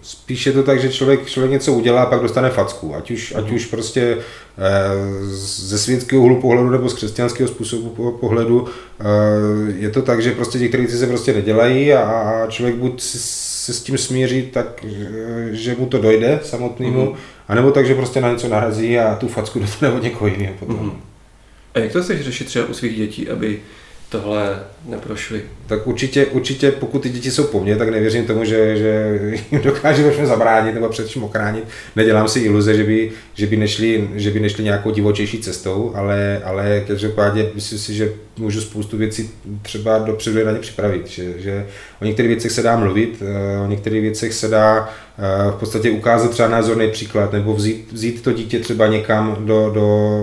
Spíš 0.01 0.45
je 0.45 0.51
to 0.51 0.63
tak, 0.63 0.79
že 0.79 0.93
člověk, 0.93 1.25
člověk 1.25 1.51
něco 1.51 1.73
udělá 1.73 2.03
a 2.03 2.05
pak 2.05 2.21
dostane 2.21 2.49
facku. 2.49 2.95
Ať 2.95 3.11
už, 3.11 3.33
ať 3.35 3.45
mhm. 3.45 3.55
už 3.55 3.65
prostě 3.65 4.17
eh, 4.57 4.63
ze 5.35 5.77
světského 5.77 6.21
úhlu 6.21 6.41
pohledu 6.41 6.69
nebo 6.69 6.89
z 6.89 6.93
křesťanského 6.93 7.49
způsobu 7.49 8.11
pohledu 8.11 8.67
eh, 8.99 9.03
je 9.77 9.89
to 9.89 10.01
tak, 10.01 10.21
že 10.21 10.31
prostě 10.31 10.59
některé 10.59 10.83
věci 10.83 10.97
se 10.97 11.07
prostě 11.07 11.33
nedělají 11.33 11.93
a, 11.93 12.01
a 12.01 12.47
člověk 12.47 12.75
buď 12.75 13.01
se 13.01 13.73
s 13.73 13.83
tím 13.83 13.97
smíří 13.97 14.41
tak, 14.41 14.85
že 15.51 15.75
mu 15.75 15.85
to 15.85 15.97
dojde 15.97 16.39
samotnému, 16.43 17.05
mm-hmm. 17.05 17.15
anebo 17.47 17.71
tak, 17.71 17.85
že 17.85 17.95
prostě 17.95 18.21
na 18.21 18.31
něco 18.31 18.47
narazí 18.47 18.99
a 18.99 19.15
tu 19.15 19.27
facku 19.27 19.59
dostane 19.65 19.93
od 19.93 20.03
někoho 20.03 20.27
jiného 20.27 20.53
potom. 20.59 20.75
Mm-hmm. 20.75 20.99
A 21.73 21.79
jak 21.79 21.91
to 21.91 22.03
chceš 22.03 22.21
řešit 22.21 22.47
třeba 22.47 22.65
u 22.65 22.73
svých 22.73 22.97
dětí, 22.97 23.29
aby 23.29 23.59
tohle 24.09 24.59
neprošli. 24.85 25.41
Tak 25.67 25.87
určitě, 25.87 26.25
určitě, 26.25 26.71
pokud 26.71 26.99
ty 26.99 27.09
děti 27.09 27.31
jsou 27.31 27.43
po 27.43 27.59
mně, 27.59 27.75
tak 27.75 27.89
nevěřím 27.89 28.25
tomu, 28.25 28.45
že, 28.45 28.77
že 28.77 29.19
jim 29.51 29.61
dokáže 29.63 30.11
všem 30.11 30.25
zabránit 30.25 30.75
nebo 30.75 30.89
před 30.89 31.09
čím 31.09 31.23
ochránit. 31.23 31.63
Nedělám 31.95 32.27
si 32.27 32.39
iluze, 32.39 32.75
že 32.75 32.83
by, 32.83 33.11
že 33.33 33.47
by, 33.47 33.57
nešli, 33.57 34.09
že 34.15 34.31
by 34.31 34.39
nešli 34.39 34.63
nějakou 34.63 34.91
divočejší 34.91 35.39
cestou, 35.39 35.91
ale, 35.95 36.41
ale 36.43 36.83
každopádně 36.87 37.45
myslím 37.55 37.79
si, 37.79 37.93
že 37.93 38.13
můžu 38.37 38.61
spoustu 38.61 38.97
věcí 38.97 39.29
třeba 39.61 39.97
dopředu 39.97 40.45
na 40.45 40.51
ně 40.51 40.59
připravit. 40.59 41.07
Že, 41.07 41.33
že 41.37 41.65
o 42.01 42.05
některých 42.05 42.29
věcech 42.29 42.51
se 42.51 42.61
dá 42.61 42.77
mluvit, 42.77 43.21
eh, 43.21 43.61
o 43.61 43.67
některých 43.67 44.01
věcech 44.01 44.33
se 44.33 44.47
dá 44.47 44.89
v 45.51 45.55
podstatě 45.59 45.91
ukázat 45.91 46.31
třeba 46.31 46.49
názorný 46.49 46.91
příklad, 46.91 47.33
nebo 47.33 47.53
vzít, 47.53 47.91
vzít 47.91 48.21
to 48.21 48.33
dítě 48.33 48.59
třeba 48.59 48.87
někam 48.87 49.37
do, 49.39 49.71
do 49.73 49.81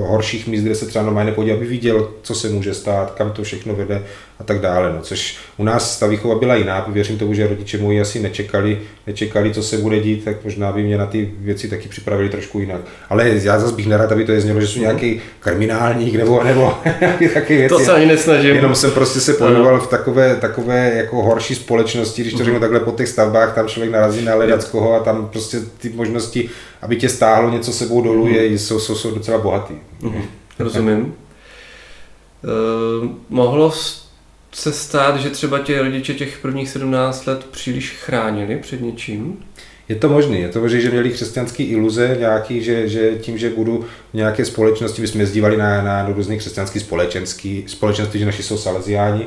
horších 0.08 0.46
míst, 0.46 0.62
kde 0.62 0.74
se 0.74 0.86
třeba 0.86 1.04
normálně 1.04 1.30
nepodívá, 1.30 1.56
aby 1.56 1.66
viděl, 1.66 2.10
co 2.22 2.34
se 2.34 2.48
může 2.48 2.74
stát, 2.74 3.10
kam 3.10 3.30
to 3.30 3.42
všechno 3.42 3.74
vede 3.74 4.02
a 4.38 4.44
tak 4.44 4.60
dále. 4.60 4.92
No, 4.92 5.00
což 5.00 5.36
u 5.56 5.64
nás 5.64 5.98
ta 5.98 6.06
výchova 6.06 6.34
byla 6.34 6.54
jiná, 6.54 6.86
věřím 6.88 7.18
tomu, 7.18 7.34
že 7.34 7.46
rodiče 7.46 7.78
moji 7.78 8.00
asi 8.00 8.20
nečekali, 8.20 8.78
nečekali, 9.06 9.54
co 9.54 9.62
se 9.62 9.76
bude 9.76 10.00
dít, 10.00 10.24
tak 10.24 10.44
možná 10.44 10.72
by 10.72 10.82
mě 10.82 10.98
na 10.98 11.06
ty 11.06 11.30
věci 11.38 11.68
taky 11.68 11.88
připravili 11.88 12.28
trošku 12.28 12.58
jinak. 12.58 12.80
Ale 13.08 13.28
já 13.28 13.58
zase 13.58 13.74
bych 13.74 13.86
nerad, 13.86 14.12
aby 14.12 14.24
to 14.24 14.32
je 14.32 14.40
znělo, 14.40 14.60
že 14.60 14.66
jsou 14.66 14.78
mhm. 14.78 14.82
nějaký 14.82 15.20
kriminálník 15.40 16.14
nebo, 16.14 16.44
nebo 16.44 16.74
nějaký 17.00 17.28
taky 17.28 17.56
věci. 17.56 17.74
To 17.74 17.78
se 17.78 17.92
ani 17.92 18.06
nesnažím. 18.06 18.54
Jenom 18.54 18.74
jsem 18.74 18.90
prostě 18.90 19.20
se 19.20 19.34
pohyboval 19.34 19.80
v 19.80 19.86
takové, 19.86 20.36
takové 20.36 20.92
jako 20.94 21.22
horší 21.22 21.54
společnosti, 21.54 22.22
když 22.22 22.34
to 22.34 22.38
mhm. 22.38 22.44
řeknu 22.44 22.60
takhle 22.60 22.80
po 22.80 22.90
těch 22.90 23.08
stavbách, 23.08 23.54
tam 23.54 23.68
člověk 23.68 23.92
narazí 23.92 24.24
na 24.24 24.34
ledackoho 24.34 24.83
a 24.92 25.02
tam 25.02 25.28
prostě 25.28 25.60
ty 25.78 25.88
možnosti, 25.88 26.50
aby 26.82 26.96
tě 26.96 27.08
stáhlo 27.08 27.50
něco 27.50 27.72
sebou 27.72 28.02
dolů, 28.02 28.28
je, 28.28 28.46
jsou, 28.46 28.80
jsou, 28.80 28.94
jsou 28.94 29.14
docela 29.14 29.38
bohatý. 29.38 29.74
Mm-hmm. 30.02 30.22
Rozumím. 30.58 31.00
Uh, 31.00 33.10
mohlo 33.28 33.72
se 34.52 34.72
stát, 34.72 35.16
že 35.16 35.30
třeba 35.30 35.58
tě 35.58 35.82
rodiče 35.82 36.14
těch 36.14 36.38
prvních 36.38 36.68
17 36.68 37.26
let 37.26 37.46
příliš 37.50 37.90
chránili 37.90 38.56
před 38.56 38.80
něčím? 38.80 39.38
Je 39.88 39.96
to 39.96 40.08
možné, 40.08 40.38
je 40.38 40.48
to 40.48 40.60
možné, 40.60 40.80
že 40.80 40.90
měli 40.90 41.10
křesťanské 41.10 41.62
iluze 41.62 42.16
nějaký, 42.20 42.62
že, 42.62 42.88
že 42.88 43.18
tím, 43.20 43.38
že 43.38 43.50
budu 43.50 43.84
v 44.12 44.14
nějaké 44.14 44.44
společnosti, 44.44 45.02
my 45.02 45.08
jsme 45.08 45.22
jezdívali 45.22 45.56
na, 45.56 45.82
na 45.82 46.08
různých 46.08 46.38
křesťanských 46.38 46.82
společenský, 46.82 47.64
společenství, 47.66 48.20
že 48.20 48.26
naši 48.26 48.42
jsou 48.42 48.58
saleziáni, 48.58 49.26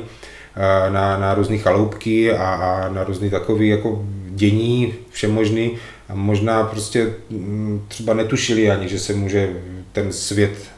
na, 0.88 1.18
na 1.18 1.34
různé 1.34 1.58
chaloupky 1.58 2.32
a, 2.32 2.54
a 2.54 2.88
na 2.88 3.04
různé 3.04 3.30
takové 3.30 3.64
jako 3.64 4.04
dění 4.38 4.94
všemožný 5.10 5.78
a 6.08 6.14
možná 6.14 6.64
prostě 6.64 7.14
mm, 7.30 7.84
třeba 7.88 8.14
netušili 8.14 8.70
ani, 8.70 8.88
že 8.88 8.98
se 8.98 9.14
může 9.14 9.62
ten 9.92 10.12
svět 10.12 10.68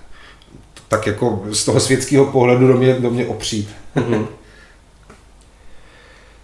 tak 0.88 1.06
jako 1.06 1.46
z 1.50 1.64
toho 1.64 1.80
světského 1.80 2.26
pohledu 2.26 2.68
do 2.68 2.76
mě, 2.76 2.94
do 2.94 3.10
mě 3.10 3.26
opřít. 3.26 3.68
Mm-hmm. 3.96 4.26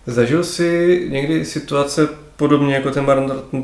Zažil 0.07 0.45
jsi 0.45 1.07
někdy 1.11 1.45
situace 1.45 2.09
podobně 2.37 2.75
jako 2.75 2.91
ten 2.91 3.07
marnotratný, 3.07 3.63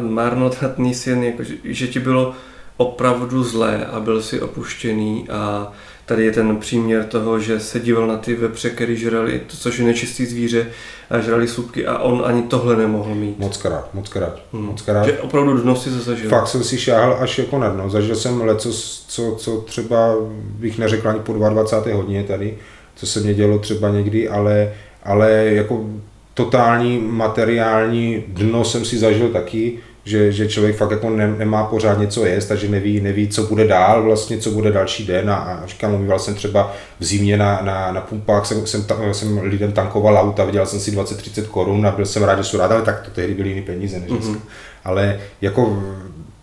marnotratný 0.00 0.94
syn, 0.94 1.24
jako 1.24 1.42
že, 1.42 1.54
že 1.64 1.86
ti 1.86 2.00
bylo 2.00 2.34
opravdu 2.82 3.44
zlé 3.44 3.86
a 3.86 4.00
byl 4.00 4.22
si 4.22 4.40
opuštěný 4.40 5.28
a 5.30 5.72
tady 6.06 6.24
je 6.24 6.32
ten 6.32 6.56
příměr 6.56 7.04
toho, 7.04 7.40
že 7.40 7.60
se 7.60 7.80
díval 7.80 8.06
na 8.06 8.16
ty 8.16 8.34
vepře, 8.34 8.70
který 8.70 8.96
žrali, 8.96 9.40
to, 9.46 9.56
což 9.56 9.78
je 9.78 9.84
nečistý 9.84 10.26
zvíře, 10.26 10.66
a 11.10 11.20
žrali 11.20 11.48
supky 11.48 11.86
a 11.86 11.98
on 11.98 12.22
ani 12.26 12.42
tohle 12.42 12.76
nemohl 12.76 13.14
mít. 13.14 13.38
Moc 13.38 13.56
krát, 13.56 13.94
moc 13.94 14.08
krát, 14.08 14.40
hmm. 14.52 14.64
moc 14.64 14.82
krát. 14.82 15.04
Že 15.04 15.18
opravdu 15.18 15.58
dno 15.58 15.76
si 15.76 15.90
zažil. 15.90 16.30
Fakt 16.30 16.48
jsem 16.48 16.64
si 16.64 16.78
šáhl 16.78 17.16
až 17.20 17.38
jako 17.38 17.58
na 17.58 17.68
dno. 17.68 17.90
Zažil 17.90 18.16
jsem 18.16 18.40
leco, 18.40 18.72
co, 19.08 19.36
co 19.38 19.56
třeba 19.56 20.14
bych 20.34 20.78
neřekl 20.78 21.08
ani 21.08 21.20
po 21.20 21.32
22. 21.32 21.96
hodině 21.96 22.24
tady, 22.24 22.58
co 22.94 23.06
se 23.06 23.20
mě 23.20 23.34
dělo 23.34 23.58
třeba 23.58 23.90
někdy, 23.90 24.28
ale 24.28 24.72
ale 25.02 25.30
jako 25.32 25.86
totální 26.34 26.98
materiální 26.98 28.24
dno 28.28 28.64
jsem 28.64 28.84
si 28.84 28.98
zažil 28.98 29.28
taky, 29.28 29.78
že, 30.04 30.32
že 30.32 30.48
člověk 30.48 30.76
fakt 30.76 30.90
jako 30.90 31.10
ne, 31.10 31.34
nemá 31.38 31.64
pořád 31.64 31.98
něco 31.98 32.26
jíst, 32.26 32.46
takže 32.46 32.68
neví, 32.68 33.00
neví, 33.00 33.28
co 33.28 33.42
bude 33.42 33.66
dál, 33.66 34.02
vlastně, 34.02 34.38
co 34.38 34.50
bude 34.50 34.72
další 34.72 35.06
den 35.06 35.30
a, 35.30 35.34
a 35.34 35.66
říkám, 35.66 35.94
umýval 35.94 36.18
jsem 36.18 36.34
třeba 36.34 36.74
v 37.00 37.04
zimě 37.04 37.36
na, 37.36 37.60
na, 37.62 37.92
na 37.92 38.00
pumpách, 38.00 38.46
jsem, 38.46 38.66
jsem, 38.66 38.84
jsem 39.12 39.38
lidem 39.38 39.72
tankoval 39.72 40.18
auta, 40.18 40.44
vydělal 40.44 40.66
jsem 40.66 40.80
si 40.80 40.90
20-30 40.90 41.46
korun 41.46 41.86
a 41.86 41.90
byl 41.90 42.06
jsem 42.06 42.22
rád, 42.22 42.36
že 42.36 42.44
jsou 42.44 42.58
rád, 42.58 42.72
ale 42.72 42.82
tak 42.82 43.00
to 43.00 43.10
tehdy 43.10 43.34
byly 43.34 43.48
jiné 43.48 43.62
peníze 43.62 44.00
než 44.00 44.10
mm-hmm. 44.10 44.38
Ale 44.84 45.20
jako 45.40 45.82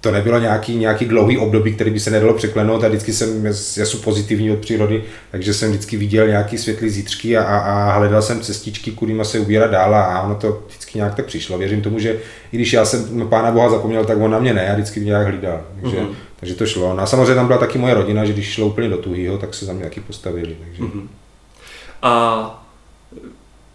to 0.01 0.11
nebylo 0.11 0.39
nějaký, 0.39 0.75
nějaký 0.75 1.05
dlouhý 1.05 1.37
období, 1.37 1.73
který 1.73 1.91
by 1.91 1.99
se 1.99 2.11
nedalo 2.11 2.33
překlenout 2.33 2.83
a 2.83 2.87
vždycky 2.87 3.13
jsem, 3.13 3.45
já 3.45 3.85
jsem 3.85 3.99
pozitivní 3.99 4.51
od 4.51 4.59
přírody, 4.59 5.03
takže 5.31 5.53
jsem 5.53 5.69
vždycky 5.69 5.97
viděl 5.97 6.27
nějaký 6.27 6.57
světlý 6.57 6.89
zítřky 6.89 7.37
a, 7.37 7.43
a, 7.43 7.57
a 7.57 7.97
hledal 7.97 8.21
jsem 8.21 8.41
cestičky, 8.41 8.91
kudyma 8.91 9.23
se 9.23 9.39
ubírat 9.39 9.71
dál 9.71 9.95
a 9.95 10.21
ono 10.21 10.35
to 10.35 10.63
vždycky 10.67 10.97
nějak 10.97 11.15
tak 11.15 11.25
přišlo. 11.25 11.57
Věřím 11.57 11.81
tomu, 11.81 11.99
že 11.99 12.19
i 12.51 12.57
když 12.57 12.73
já 12.73 12.85
jsem 12.85 13.29
Pána 13.29 13.51
Boha 13.51 13.69
zapomněl, 13.69 14.05
tak 14.05 14.17
on 14.21 14.31
na 14.31 14.39
mě 14.39 14.53
ne, 14.53 14.63
já 14.63 14.73
vždycky 14.73 14.99
mě 14.99 15.07
nějak 15.07 15.27
hlídal. 15.27 15.61
Takže, 15.81 15.97
mm-hmm. 15.97 16.13
takže 16.39 16.55
to 16.55 16.65
šlo. 16.65 16.93
No 16.95 17.03
a 17.03 17.05
samozřejmě 17.05 17.35
tam 17.35 17.47
byla 17.47 17.59
taky 17.59 17.77
moje 17.77 17.93
rodina, 17.93 18.25
že 18.25 18.33
když 18.33 18.53
šlo 18.53 18.67
úplně 18.67 18.89
do 18.89 18.97
tuhýho, 18.97 19.37
tak 19.37 19.53
se 19.53 19.65
za 19.65 19.73
mě 19.73 19.83
taky 19.83 19.99
postavili. 19.99 20.57
Takže. 20.63 20.83
Mm-hmm. 20.83 21.07
A 22.01 22.65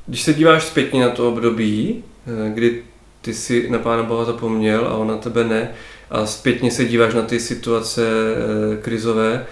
když 0.06 0.22
se 0.22 0.34
díváš 0.34 0.64
zpětně 0.64 1.00
na 1.00 1.10
to 1.10 1.28
období, 1.28 2.04
eh, 2.26 2.50
kdy 2.54 2.82
ty 3.24 3.34
si 3.34 3.70
na 3.70 3.78
Pána 3.78 4.02
Boha 4.02 4.24
zapomněl 4.24 4.86
a 4.86 4.94
on 4.94 5.08
na 5.08 5.16
tebe 5.16 5.44
ne, 5.44 5.70
a 6.10 6.26
zpětně 6.26 6.70
se 6.70 6.84
díváš 6.84 7.14
na 7.14 7.22
ty 7.22 7.40
situace 7.40 8.02
e, 8.06 8.76
krizové, 8.76 9.46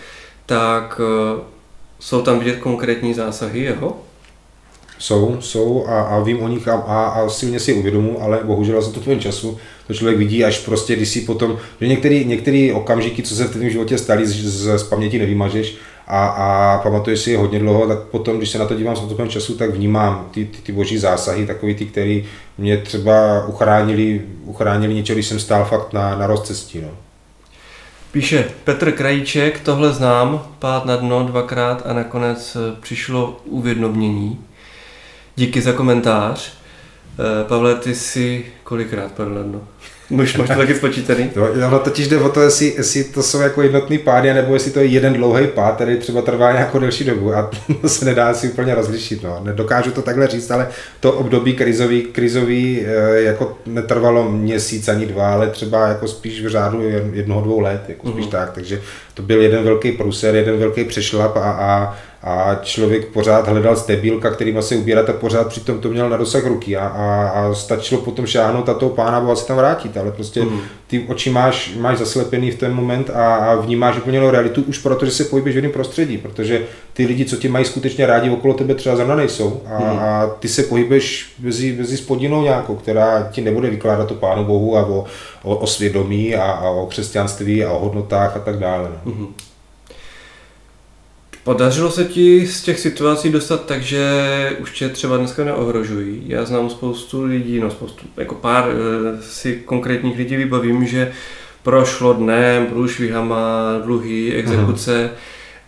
tak 0.47 1.01
e, 1.01 1.41
jsou 2.01 2.23
tam 2.23 2.39
vidět 2.39 2.57
konkrétní 2.57 3.15
zásahy 3.15 3.61
jeho? 3.61 4.01
Jsou, 4.99 5.37
jsou 5.41 5.87
a, 5.87 6.03
a 6.03 6.23
vím 6.23 6.43
o 6.43 6.49
nich 6.49 6.69
a, 6.69 6.75
a, 6.75 7.09
a 7.09 7.29
silně 7.29 7.61
si 7.61 7.73
uvědomu, 7.73 8.23
ale 8.23 8.41
bohužel 8.45 8.83
za 8.83 8.93
to 8.93 9.01
tvém 9.01 9.21
času 9.21 9.59
to 9.87 9.95
člověk 9.95 10.19
vidí 10.19 10.45
až 10.45 10.59
prostě, 10.59 10.97
když 10.97 11.09
si 11.09 11.21
potom, 11.21 11.59
že 11.81 11.89
některé 12.25 12.73
okamžiky, 12.75 13.23
co 13.23 13.35
se 13.35 13.45
v 13.45 13.51
tvém 13.51 13.71
životě 13.71 13.99
staly, 13.99 14.27
z, 14.27 14.47
z, 14.47 14.79
z 14.79 14.83
paměti 14.83 15.19
nevymažeš 15.19 15.77
a, 16.07 16.27
a 16.27 16.79
pamatuješ 16.79 17.21
si 17.21 17.31
je 17.31 17.39
hodně 17.39 17.59
dlouho, 17.59 17.87
tak 17.87 17.99
potom, 17.99 18.39
když 18.39 18.51
se 18.51 18.59
na 18.59 18.67
to 18.67 18.75
dívám 18.75 18.97
s 18.97 19.01
odstupem 19.01 19.29
času, 19.29 19.55
tak 19.55 19.71
vnímám 19.71 20.29
ty, 20.31 20.45
ty, 20.45 20.59
ty 20.63 20.73
boží 20.73 20.99
zásahy, 20.99 21.47
takový 21.47 21.75
ty, 21.75 21.87
který 21.87 22.25
mě 22.59 22.77
třeba 22.77 23.47
uchránili, 23.47 24.23
uchránili 24.45 24.95
něčeho, 24.95 25.15
když 25.15 25.27
jsem 25.27 25.41
stál 25.41 25.65
fakt 25.65 25.93
na, 25.93 26.19
na 26.19 26.27
rozcestí. 26.27 26.81
No. 26.81 26.89
Píše 28.13 28.51
Petr 28.65 28.93
Krajíček, 28.93 29.61
tohle 29.61 29.93
znám, 29.93 30.43
pád 30.59 30.85
na 30.85 30.97
dno 30.97 31.25
dvakrát 31.25 31.83
a 31.87 31.93
nakonec 31.93 32.57
eh, 32.57 32.77
přišlo 32.81 33.41
uvědomění. 33.45 34.41
Díky 35.37 35.61
za 35.61 35.73
komentář. 35.73 36.53
Eh, 36.53 37.45
Pavle, 37.49 37.75
ty 37.75 37.95
jsi 37.95 38.47
kolikrát 38.65 39.13
padl 39.13 39.35
na 39.35 39.43
dno? 39.43 39.61
Už 40.11 40.37
máš 40.37 40.49
to 40.49 40.55
taky 40.55 40.75
spočítaný? 40.75 41.29
To, 41.29 41.49
ono 41.67 41.79
totiž 41.79 42.09
jde 42.09 42.19
o 42.19 42.29
to, 42.29 42.41
jestli, 42.41 42.75
jestli 42.77 43.05
to 43.05 43.23
jsou 43.23 43.41
jako 43.41 43.63
jednotný 43.63 43.99
pády, 43.99 44.35
nebo 44.35 44.55
jestli 44.55 44.71
to 44.71 44.81
je 44.81 44.87
jeden 44.87 45.13
dlouhý 45.13 45.47
pád, 45.47 45.75
který 45.75 45.97
třeba 45.97 46.23
trvá 46.23 46.53
nějakou 46.53 46.79
delší 46.79 47.05
dobu 47.05 47.35
a 47.35 47.51
to 47.81 47.89
se 47.89 48.05
nedá 48.05 48.35
si 48.35 48.49
úplně 48.49 48.75
rozlišit. 48.75 49.23
No. 49.23 49.41
Nedokážu 49.45 49.91
to 49.91 50.03
takhle 50.03 50.27
říct, 50.27 50.51
ale 50.51 50.69
to 51.01 51.13
období 51.13 51.55
krizový, 51.55 52.03
krizový 52.03 52.83
eh, 52.87 53.21
jako 53.23 53.59
netrvalo 53.67 54.33
měsíc 54.33 54.89
ani 54.89 55.07
dva, 55.07 55.33
ale 55.33 55.51
třeba 55.51 55.89
jako 55.89 56.09
spíš 56.09 56.45
v 56.45 56.49
řádu 56.49 56.83
jednoho, 57.13 57.41
dvou 57.41 57.61
let, 57.61 57.83
jako 57.89 58.09
spíš 58.09 58.25
mm-hmm. 58.25 58.31
tak. 58.31 58.51
Takže 58.51 58.81
to 59.15 59.23
byl 59.23 59.43
jeden 59.43 59.65
velký 59.65 59.93
pruser, 59.93 60.35
jeden 60.35 60.59
velký 60.59 60.85
přešlap 60.85 61.37
a, 61.37 61.51
a 61.51 61.99
a 62.25 62.55
člověk 62.63 63.07
pořád 63.07 63.49
hledal 63.49 63.77
stebílka, 63.77 64.31
kterým 64.31 64.63
se 64.63 64.77
ubírat 64.77 65.11
a 65.11 65.13
pořád 65.13 65.47
přitom 65.49 65.79
to 65.79 65.89
měl 65.89 66.11
na 66.11 66.17
dosah 66.17 66.47
ruky 66.47 66.77
a, 66.77 66.87
a, 66.87 67.29
a 67.29 67.55
stačilo 67.55 68.01
potom 68.01 68.27
šáhnout 68.27 68.69
a 68.69 68.75
toho 68.75 68.91
pána 68.91 69.21
Boha 69.21 69.37
se 69.37 69.47
tam 69.47 69.57
vrátit, 69.57 69.97
ale 69.97 70.13
prostě 70.13 70.43
mm. 70.43 70.61
ty 70.87 71.05
oči 71.09 71.31
máš, 71.31 71.75
máš 71.81 71.99
zaslepený 71.99 72.51
v 72.51 72.59
ten 72.59 72.75
moment 72.75 73.11
a, 73.11 73.35
a 73.35 73.55
vnímáš 73.55 73.97
úplně 73.97 74.31
realitu 74.31 74.63
už 74.63 74.79
proto, 74.79 75.05
že 75.05 75.11
se 75.11 75.25
pohybuješ 75.25 75.55
v 75.55 75.59
jiném 75.59 75.73
prostředí, 75.73 76.19
protože 76.19 76.63
ty 76.93 77.07
lidi, 77.07 77.25
co 77.25 77.37
tě 77.37 77.49
mají 77.49 77.65
skutečně 77.65 78.07
rádi 78.07 78.31
okolo 78.31 78.55
tebe 78.55 78.75
třeba 78.75 78.97
zrovna 78.97 79.17
nejsou 79.17 79.63
a, 79.67 79.79
mm. 79.79 79.99
a 79.99 80.27
ty 80.27 80.49
se 80.49 80.63
pohybuješ 80.63 81.35
mezi, 81.41 81.77
mezi 81.79 81.97
spodinou 81.97 82.43
nějakou, 82.43 82.75
která 82.75 83.29
ti 83.33 83.41
nebude 83.41 83.71
vykládat 83.71 84.09
to 84.09 84.15
pánu 84.15 84.45
Bohu 84.45 84.77
a 84.77 84.87
o, 84.87 85.05
o, 85.43 85.57
o 85.57 85.67
svědomí 85.67 86.37
a, 86.37 86.43
a 86.43 86.71
o 86.71 86.87
křesťanství 86.87 87.65
a 87.65 87.73
o 87.73 87.79
hodnotách 87.79 88.37
a 88.37 88.41
tak 88.41 88.59
dále. 88.59 88.89
No. 89.05 89.13
Mm. 89.13 89.35
Podařilo 91.45 91.91
se 91.91 92.05
ti 92.05 92.47
z 92.47 92.63
těch 92.63 92.81
situací 92.81 93.31
dostat 93.31 93.67
tak, 93.67 93.83
že 93.83 94.03
už 94.61 94.79
tě 94.79 94.89
třeba 94.89 95.17
dneska 95.17 95.45
neohrožují. 95.45 96.23
Já 96.27 96.45
znám 96.45 96.71
spoustu 96.71 97.25
lidí, 97.25 97.61
no 97.61 97.71
spoustu, 97.71 98.07
jako 98.17 98.35
pár 98.35 98.65
eh, 98.69 99.23
si 99.23 99.63
konkrétních 99.65 100.19
lidí 100.19 100.37
vybavím, 100.37 100.87
že 100.87 101.13
prošlo 101.63 102.13
dnem, 102.13 102.67
průšvihama, 102.67 103.79
dluhy, 103.85 104.35
exekuce 104.35 105.05
Aha. 105.05 105.13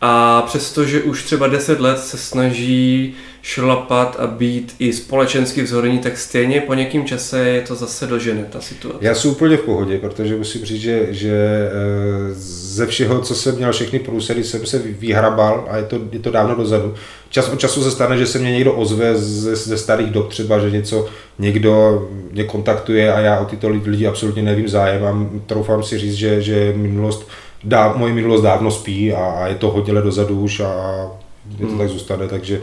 A 0.00 0.42
přestože 0.42 1.02
už 1.02 1.22
třeba 1.22 1.46
10 1.46 1.80
let 1.80 1.98
se 1.98 2.18
snaží 2.18 3.14
šlapat 3.42 4.16
a 4.20 4.26
být 4.26 4.74
i 4.78 4.92
společensky 4.92 5.62
vzorní, 5.62 5.98
tak 5.98 6.18
stejně 6.18 6.60
po 6.60 6.74
někým 6.74 7.04
čase 7.04 7.38
je 7.48 7.60
to 7.60 7.74
zase 7.74 8.06
dožene, 8.06 8.46
ta 8.50 8.60
situace. 8.60 8.98
Já 9.00 9.14
jsem 9.14 9.30
úplně 9.30 9.56
v 9.56 9.60
pohodě, 9.60 9.98
protože 9.98 10.36
musím 10.36 10.64
říct, 10.64 10.80
že, 10.80 11.06
že 11.10 11.32
eh, 11.32 12.34
ze 12.74 12.86
všeho, 12.86 13.20
co 13.20 13.34
jsem 13.34 13.56
měl, 13.56 13.72
všechny 13.72 13.98
průsedy, 13.98 14.44
jsem 14.44 14.66
se 14.66 14.78
vyhrabal 14.78 15.66
a 15.70 15.76
je 15.76 15.82
to, 15.82 16.00
je 16.12 16.18
to 16.18 16.30
dávno 16.30 16.54
dozadu. 16.54 16.94
Čas 17.30 17.48
od 17.48 17.60
času 17.60 17.82
se 17.82 17.90
stane, 17.90 18.18
že 18.18 18.26
se 18.26 18.38
mě 18.38 18.52
někdo 18.52 18.72
ozve 18.72 19.16
ze, 19.16 19.56
ze 19.56 19.78
starých 19.78 20.10
dob 20.10 20.28
třeba, 20.28 20.58
že 20.58 20.70
něco 20.70 21.08
někdo 21.38 22.02
mě 22.32 22.44
kontaktuje 22.44 23.12
a 23.12 23.20
já 23.20 23.38
o 23.38 23.44
tyto 23.44 23.68
lidi 23.68 24.06
absolutně 24.06 24.42
nevím 24.42 24.68
zájem 24.68 25.04
a 25.04 25.40
troufám 25.46 25.82
si 25.82 25.98
říct, 25.98 26.14
že, 26.14 26.42
že 26.42 26.72
minulost, 26.76 27.28
dá, 27.64 27.94
moje 27.96 28.14
minulost 28.14 28.42
dávno 28.42 28.70
spí 28.70 29.12
a, 29.12 29.24
a 29.24 29.46
je 29.46 29.54
to 29.54 29.70
hodně 29.70 29.92
let 29.92 30.04
dozadu 30.04 30.40
už 30.40 30.60
a, 30.60 30.66
a 30.66 31.10
je 31.50 31.56
to 31.56 31.66
hmm. 31.66 31.78
tak 31.78 31.88
zůstane, 31.88 32.28
takže 32.28 32.62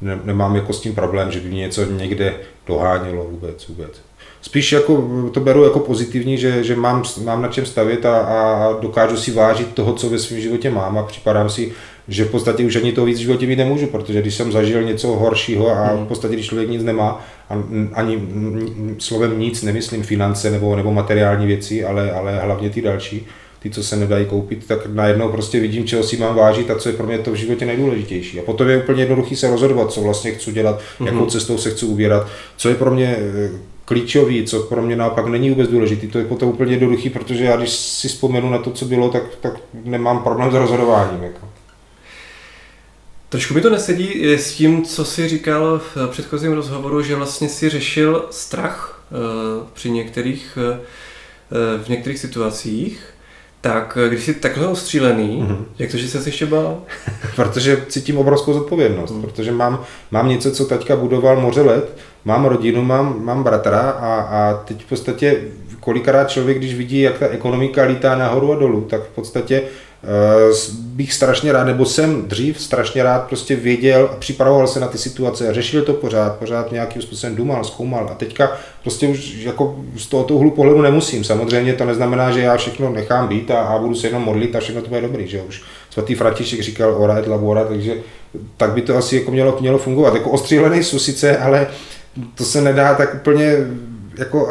ne, 0.00 0.18
nemám 0.24 0.56
jako 0.56 0.72
s 0.72 0.80
tím 0.80 0.94
problém, 0.94 1.32
že 1.32 1.40
by 1.40 1.48
mě 1.48 1.60
něco 1.60 1.84
někde 1.84 2.34
dohánělo 2.66 3.24
vůbec, 3.24 3.68
vůbec. 3.68 4.00
Spíš 4.42 4.72
jako 4.72 5.08
to 5.32 5.40
beru 5.40 5.64
jako 5.64 5.78
pozitivní, 5.78 6.38
že, 6.38 6.64
že 6.64 6.76
mám, 6.76 7.02
mám 7.24 7.42
na 7.42 7.48
čem 7.48 7.66
stavět 7.66 8.06
a, 8.06 8.18
a 8.18 8.72
dokážu 8.80 9.16
si 9.16 9.30
vážit 9.30 9.74
toho, 9.74 9.92
co 9.92 10.08
ve 10.08 10.18
svém 10.18 10.40
životě 10.40 10.70
mám 10.70 10.98
a 10.98 11.02
připadám 11.02 11.50
si, 11.50 11.72
že 12.08 12.24
v 12.24 12.30
podstatě 12.30 12.64
už 12.64 12.76
ani 12.76 12.92
to 12.92 13.04
víc 13.04 13.18
v 13.18 13.22
životě 13.22 13.46
mít 13.46 13.56
nemůžu, 13.56 13.86
protože 13.86 14.20
když 14.20 14.34
jsem 14.34 14.52
zažil 14.52 14.82
něco 14.82 15.08
horšího 15.08 15.70
a 15.70 15.92
v 15.92 15.96
hmm. 15.96 16.06
podstatě 16.06 16.34
když 16.34 16.46
člověk 16.46 16.70
nic 16.70 16.82
nemá, 16.82 17.24
a 17.50 17.62
ani 17.92 18.28
slovem 18.98 19.38
nic 19.38 19.62
nemyslím 19.62 20.02
finance 20.02 20.50
nebo, 20.50 20.76
nebo 20.76 20.92
materiální 20.92 21.46
věci, 21.46 21.84
ale, 21.84 22.12
ale 22.12 22.40
hlavně 22.40 22.70
ty 22.70 22.82
další, 22.82 23.26
ty, 23.64 23.70
co 23.70 23.82
se 23.82 23.96
nedají 23.96 24.26
koupit, 24.26 24.66
tak 24.66 24.86
najednou 24.86 25.28
prostě 25.28 25.60
vidím, 25.60 25.86
čeho 25.86 26.02
si 26.02 26.16
mám 26.16 26.36
vážit 26.36 26.70
a 26.70 26.78
co 26.78 26.88
je 26.88 26.96
pro 26.96 27.06
mě 27.06 27.18
to 27.18 27.32
v 27.32 27.34
životě 27.34 27.66
nejdůležitější. 27.66 28.40
A 28.40 28.42
potom 28.42 28.68
je 28.68 28.82
úplně 28.82 29.02
jednoduchý 29.02 29.36
se 29.36 29.50
rozhodovat, 29.50 29.92
co 29.92 30.00
vlastně 30.00 30.32
chci 30.32 30.52
dělat, 30.52 30.80
mm-hmm. 30.80 31.06
jakou 31.06 31.26
cestou 31.26 31.58
se 31.58 31.70
chci 31.70 31.86
ubírat, 31.86 32.26
co 32.56 32.68
je 32.68 32.74
pro 32.74 32.90
mě 32.90 33.16
eh, 33.18 33.50
klíčový, 33.84 34.44
co 34.44 34.62
pro 34.62 34.82
mě 34.82 34.96
naopak 34.96 35.26
není 35.26 35.50
vůbec 35.50 35.70
důležitý. 35.70 36.08
To 36.08 36.18
je 36.18 36.24
potom 36.24 36.48
úplně 36.48 36.72
jednoduchý, 36.72 37.10
protože 37.10 37.44
já 37.44 37.56
když 37.56 37.70
si 37.70 38.08
vzpomenu 38.08 38.50
na 38.50 38.58
to, 38.58 38.70
co 38.70 38.84
bylo, 38.84 39.08
tak, 39.08 39.22
tak 39.40 39.52
nemám 39.84 40.22
problém 40.22 40.50
s 40.50 40.54
rozhodováním. 40.54 41.22
Jako. 41.22 41.48
Trošku 43.28 43.54
mi 43.54 43.60
to 43.60 43.70
nesedí 43.70 44.24
s 44.24 44.54
tím, 44.54 44.82
co 44.82 45.04
jsi 45.04 45.28
říkal 45.28 45.80
v 45.94 46.08
předchozím 46.10 46.52
rozhovoru, 46.52 47.02
že 47.02 47.16
vlastně 47.16 47.48
si 47.48 47.68
řešil 47.68 48.26
strach 48.30 49.04
uh, 49.10 49.68
při 49.72 49.90
některých, 49.90 50.58
v 51.84 51.88
některých 51.88 52.18
situacích. 52.18 53.13
Tak 53.64 53.98
eh, 54.04 54.08
když 54.08 54.24
jsi 54.24 54.34
takhle 54.34 54.66
ostřílený, 54.66 55.42
mm-hmm. 55.42 55.64
jak 55.78 55.90
to, 55.90 55.96
že 55.96 56.08
jsi 56.08 56.22
se 56.22 56.28
ještě 56.28 56.46
bál? 56.46 56.82
protože 57.36 57.84
cítím 57.88 58.18
obrovskou 58.18 58.52
zodpovědnost, 58.52 59.10
mm. 59.10 59.22
protože 59.22 59.52
mám, 59.52 59.80
mám 60.10 60.28
něco, 60.28 60.50
co 60.50 60.64
teďka 60.64 60.96
budoval 60.96 61.40
moře 61.40 61.62
let, 61.62 61.96
mám 62.24 62.44
rodinu, 62.44 62.82
mám, 62.82 63.24
mám 63.24 63.42
bratra 63.42 63.80
a, 63.80 64.14
a 64.14 64.62
teď 64.64 64.84
v 64.84 64.88
podstatě 64.88 65.40
kolikrát 65.80 66.30
člověk, 66.30 66.58
když 66.58 66.74
vidí, 66.74 67.00
jak 67.00 67.18
ta 67.18 67.28
ekonomika 67.28 67.82
lítá 67.84 68.16
nahoru 68.16 68.52
a 68.52 68.56
dolů, 68.56 68.80
tak 68.80 69.02
v 69.02 69.14
podstatě 69.14 69.62
bych 70.80 71.12
strašně 71.12 71.52
rád, 71.52 71.64
nebo 71.64 71.86
jsem 71.86 72.22
dřív 72.22 72.60
strašně 72.60 73.02
rád 73.02 73.22
prostě 73.22 73.56
věděl 73.56 74.08
a 74.12 74.16
připravoval 74.16 74.66
se 74.66 74.80
na 74.80 74.86
ty 74.86 74.98
situace, 74.98 75.54
řešil 75.54 75.82
to 75.82 75.92
pořád, 75.92 76.36
pořád 76.36 76.72
nějakým 76.72 77.02
způsobem 77.02 77.36
dumal, 77.36 77.64
zkoumal 77.64 78.08
a 78.10 78.14
teďka 78.14 78.52
prostě 78.82 79.08
už 79.08 79.34
jako 79.34 79.76
z 79.96 80.06
tohoto 80.06 80.34
úhlu 80.34 80.50
pohledu 80.50 80.82
nemusím. 80.82 81.24
Samozřejmě 81.24 81.72
to 81.72 81.84
neznamená, 81.84 82.30
že 82.30 82.40
já 82.40 82.56
všechno 82.56 82.90
nechám 82.90 83.28
být 83.28 83.50
a, 83.50 83.60
a 83.60 83.78
budu 83.78 83.94
se 83.94 84.06
jenom 84.06 84.22
modlit 84.22 84.56
a 84.56 84.60
všechno 84.60 84.82
to 84.82 84.88
bude 84.88 85.00
dobrý, 85.00 85.28
že 85.28 85.42
už 85.42 85.62
svatý 85.90 86.14
František 86.14 86.60
říkal 86.60 86.94
ora 86.98 87.18
et 87.18 87.26
labora, 87.26 87.64
takže 87.64 87.94
tak 88.56 88.72
by 88.72 88.82
to 88.82 88.96
asi 88.96 89.16
jako 89.16 89.30
mělo, 89.30 89.56
mělo 89.60 89.78
fungovat. 89.78 90.14
Jako 90.14 90.30
ostřílený 90.30 90.84
susice, 90.84 91.38
ale 91.38 91.66
to 92.34 92.44
se 92.44 92.60
nedá 92.60 92.94
tak 92.94 93.14
úplně 93.14 93.56
jako 94.18 94.44
uh, 94.44 94.50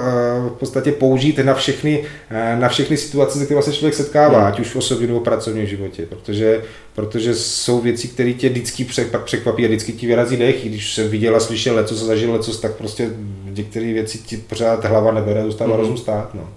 v 0.50 0.56
podstatě 0.60 0.92
použít 0.92 1.38
na 1.38 1.54
všechny, 1.54 2.00
uh, 2.00 2.60
na 2.60 2.70
všechny 2.70 2.98
situace, 2.98 3.40
se 3.40 3.46
kterými 3.46 3.64
se 3.64 3.74
člověk 3.74 3.94
setkává, 3.94 4.38
hmm. 4.38 4.48
ať 4.48 4.60
už 4.60 4.68
v 4.68 4.76
osobním 4.76 5.08
nebo 5.08 5.20
pracovním 5.20 5.66
životě, 5.66 6.06
protože, 6.06 6.62
protože 6.96 7.36
jsou 7.36 7.82
věci, 7.82 8.08
které 8.08 8.34
tě 8.34 8.50
vždycky 8.50 8.88
překvapí 9.24 9.66
a 9.66 9.68
vždycky 9.68 9.94
ti 9.94 10.08
vyrazí 10.08 10.38
dech, 10.38 10.66
když 10.66 10.94
se 10.94 11.08
viděla, 11.08 11.40
slyšel 11.40 11.76
leco, 11.76 11.96
zažil 11.96 12.34
leco, 12.34 12.58
tak 12.58 12.76
prostě 12.76 13.10
některé 13.44 13.94
věci 13.94 14.18
ti 14.18 14.38
pořád 14.38 14.86
hlava 14.86 15.12
nebere, 15.12 15.44
zůstává 15.44 15.72
hmm. 15.72 15.80
rozum 15.80 15.98
stát. 15.98 16.34
No. 16.34 16.50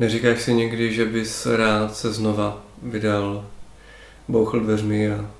Neříkáš 0.00 0.42
si 0.42 0.54
někdy, 0.54 0.94
že 0.94 1.04
bys 1.04 1.46
rád 1.46 1.96
se 1.96 2.12
znova 2.12 2.64
vydal, 2.82 3.44
bouchl 4.28 4.60
dveřmi 4.60 5.10
a 5.10 5.30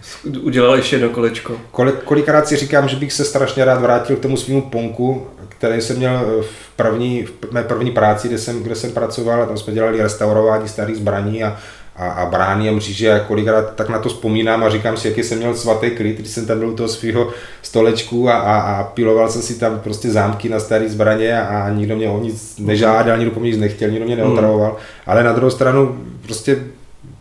udělal 0.40 0.76
ještě 0.76 0.96
jedno 0.96 1.08
kolečko. 1.08 1.56
Kolik, 1.70 1.94
kolikrát 1.94 2.48
si 2.48 2.56
říkám, 2.56 2.88
že 2.88 2.96
bych 2.96 3.12
se 3.12 3.24
strašně 3.24 3.64
rád 3.64 3.80
vrátil 3.80 4.16
k 4.16 4.20
tomu 4.20 4.36
svýmu 4.36 4.62
ponku, 4.62 5.26
který 5.48 5.80
jsem 5.80 5.96
měl 5.96 6.42
v 6.42 6.76
první, 6.76 7.22
v 7.22 7.52
mé 7.52 7.62
první 7.62 7.90
práci, 7.90 8.28
kde 8.28 8.38
jsem, 8.38 8.62
kde 8.62 8.74
jsem 8.74 8.92
pracoval, 8.92 9.42
a 9.42 9.46
tam 9.46 9.58
jsme 9.58 9.72
dělali 9.72 10.02
restaurování 10.02 10.68
starých 10.68 10.96
zbraní 10.96 11.44
a, 11.44 11.56
a, 11.96 12.08
a 12.08 12.26
brány 12.26 12.68
a 12.68 12.72
mříže 12.72 13.12
a 13.12 13.18
kolikrát 13.18 13.74
tak 13.74 13.88
na 13.88 13.98
to 13.98 14.08
vzpomínám 14.08 14.64
a 14.64 14.70
říkám 14.70 14.96
si, 14.96 15.08
jaký 15.08 15.22
jsem 15.22 15.38
měl 15.38 15.54
svatý 15.54 15.90
klid, 15.90 16.18
když 16.18 16.30
jsem 16.30 16.46
tam 16.46 16.58
byl 16.58 16.68
u 16.68 16.76
toho 16.76 16.88
svého 16.88 17.30
stolečku 17.62 18.28
a, 18.28 18.32
a, 18.32 18.60
a 18.60 18.84
piloval 18.84 19.28
jsem 19.28 19.42
si 19.42 19.58
tam 19.58 19.80
prostě 19.80 20.10
zámky 20.10 20.48
na 20.48 20.60
staré 20.60 20.88
zbraně 20.88 21.40
a, 21.40 21.62
a 21.62 21.70
nikdo 21.70 21.96
mě 21.96 22.08
o 22.08 22.20
nic 22.20 22.58
nežádal, 22.58 23.18
nikdo 23.18 23.34
po 23.34 23.40
mě 23.40 23.50
nic 23.50 23.60
nechtěl, 23.60 23.90
nikdo 23.90 24.06
mě 24.06 24.16
neotravoval, 24.16 24.70
hmm. 24.70 24.80
ale 25.06 25.24
na 25.24 25.32
druhou 25.32 25.50
stranu 25.50 25.98
prostě 26.22 26.58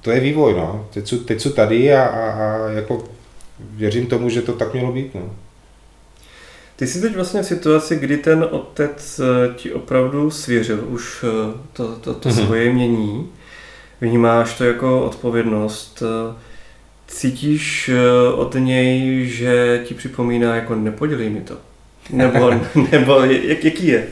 to 0.01 0.11
je 0.11 0.19
vývoj, 0.19 0.53
no. 0.53 0.87
Teď 0.93 1.07
jsou, 1.07 1.17
teď 1.17 1.41
jsou 1.41 1.49
tady 1.49 1.93
a, 1.93 2.03
a, 2.03 2.31
a 2.31 2.69
jako 2.69 3.03
věřím 3.59 4.05
tomu, 4.05 4.29
že 4.29 4.41
to 4.41 4.53
tak 4.53 4.73
mělo 4.73 4.91
být, 4.91 5.15
no. 5.15 5.29
Ty 6.81 6.87
jsi 6.87 7.01
teď 7.01 7.15
vlastně 7.15 7.41
v 7.41 7.45
situaci, 7.45 7.95
kdy 7.95 8.17
ten 8.17 8.47
otec 8.51 9.19
eh, 9.19 9.53
ti 9.55 9.73
opravdu 9.73 10.31
svěřil 10.31 10.85
už 10.87 11.25
eh, 11.27 11.57
to, 11.73 11.95
to, 11.95 12.13
to 12.13 12.29
mm-hmm. 12.29 12.45
svoje 12.45 12.73
mění. 12.73 13.29
Vnímáš 14.01 14.57
to 14.57 14.63
jako 14.63 15.05
odpovědnost. 15.05 16.03
Eh, 16.05 16.35
cítíš 17.07 17.91
od 18.35 18.55
něj, 18.59 19.25
že 19.27 19.81
ti 19.85 19.93
připomíná 19.93 20.55
jako 20.55 20.75
nepodělej 20.75 21.29
mi 21.29 21.41
to? 21.41 21.57
Nebo, 22.09 22.51
nebo 22.91 23.19
jak, 23.19 23.63
jaký 23.63 23.87
je? 23.87 24.07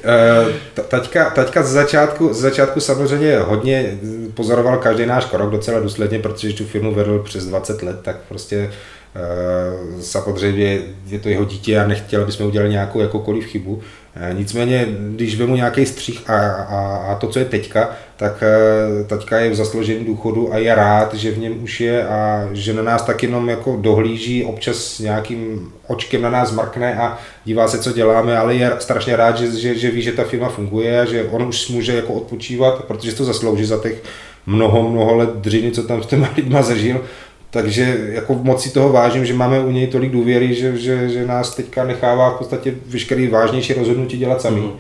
Taťka, 0.88 1.30
taťka 1.30 1.64
z, 1.64 1.72
začátku, 1.72 2.34
z 2.34 2.38
začátku 2.38 2.80
samozřejmě 2.80 3.38
hodně 3.38 4.00
pozoroval 4.34 4.78
každý 4.78 5.06
náš 5.06 5.26
krok 5.26 5.52
docela 5.52 5.80
důsledně, 5.80 6.20
protože 6.20 6.54
tu 6.54 6.66
firmu 6.66 6.94
vedl 6.94 7.20
přes 7.20 7.46
20 7.46 7.84
let, 7.84 8.00
tak 8.02 8.18
prostě 8.28 8.70
Eh, 9.16 10.02
samozřejmě 10.02 10.82
je 11.08 11.20
to 11.20 11.30
jeho 11.30 11.46
dítě 11.46 11.80
a 11.80 11.88
nechtěl, 11.88 12.22
aby 12.22 12.32
jsme 12.32 12.46
udělali 12.46 12.72
nějakou 12.72 13.00
jakoukoliv 13.00 13.46
chybu. 13.46 13.82
Eh, 14.22 14.34
nicméně, 14.34 14.88
když 14.90 15.38
vemu 15.38 15.56
nějaký 15.56 15.86
střih 15.86 16.30
a, 16.30 16.52
a, 16.52 16.96
a 17.12 17.16
to, 17.16 17.28
co 17.28 17.40
je 17.40 17.46
teďka, 17.46 17.90
tak 18.18 18.44
eh, 18.44 19.04
teďka 19.04 19.40
je 19.40 19.50
v 19.50 19.56
zaslouženém 19.56 20.06
důchodu 20.06 20.54
a 20.54 20.58
je 20.58 20.76
rád, 20.76 21.14
že 21.14 21.32
v 21.32 21.38
něm 21.38 21.64
už 21.64 21.82
je 21.82 22.08
a 22.08 22.50
že 22.52 22.74
na 22.74 22.84
nás 22.84 23.02
tak 23.02 23.24
jenom 23.24 23.50
jako 23.50 23.78
dohlíží, 23.82 24.46
občas 24.46 25.00
nějakým 25.00 25.72
očkem 25.88 26.22
na 26.22 26.30
nás 26.30 26.52
mrkne 26.52 26.96
a 26.96 27.18
dívá 27.46 27.68
se, 27.68 27.80
co 27.80 27.92
děláme, 27.92 28.38
ale 28.38 28.56
je 28.56 28.72
strašně 28.80 29.16
rád, 29.16 29.38
že, 29.38 29.52
že, 29.52 29.76
že 29.76 29.92
ví, 29.92 30.02
že 30.02 30.12
ta 30.12 30.24
firma 30.24 30.50
funguje 30.50 31.02
a 31.02 31.06
že 31.06 31.24
on 31.24 31.44
už 31.44 31.70
může 31.70 31.96
jako 31.96 32.14
odpočívat, 32.14 32.84
protože 32.84 33.16
to 33.16 33.26
zaslouží 33.26 33.66
za 33.66 33.82
těch 33.82 34.04
mnoho, 34.46 34.90
mnoho 34.90 35.16
let 35.16 35.30
dřiny, 35.30 35.72
co 35.72 35.84
tam 35.84 36.04
s 36.04 36.08
těma 36.08 36.30
lidma 36.36 36.62
zažil 36.62 37.02
takže 37.50 37.98
jako 38.12 38.34
moc 38.34 38.64
si 38.64 38.70
toho 38.70 38.90
vážím, 38.90 39.26
že 39.26 39.34
máme 39.34 39.60
u 39.60 39.72
něj 39.72 39.88
tolik 39.88 40.12
důvěry, 40.12 40.56
že, 40.56 40.78
že, 40.78 41.10
že 41.10 41.28
nás 41.28 41.56
teďka 41.56 41.84
nechává 41.84 42.30
v 42.30 42.38
podstatě 42.38 42.76
veškerý 42.86 43.28
vážnější 43.28 43.74
rozhodnutí 43.74 44.18
dělat 44.18 44.42
sami. 44.42 44.62
Mm. 44.62 44.72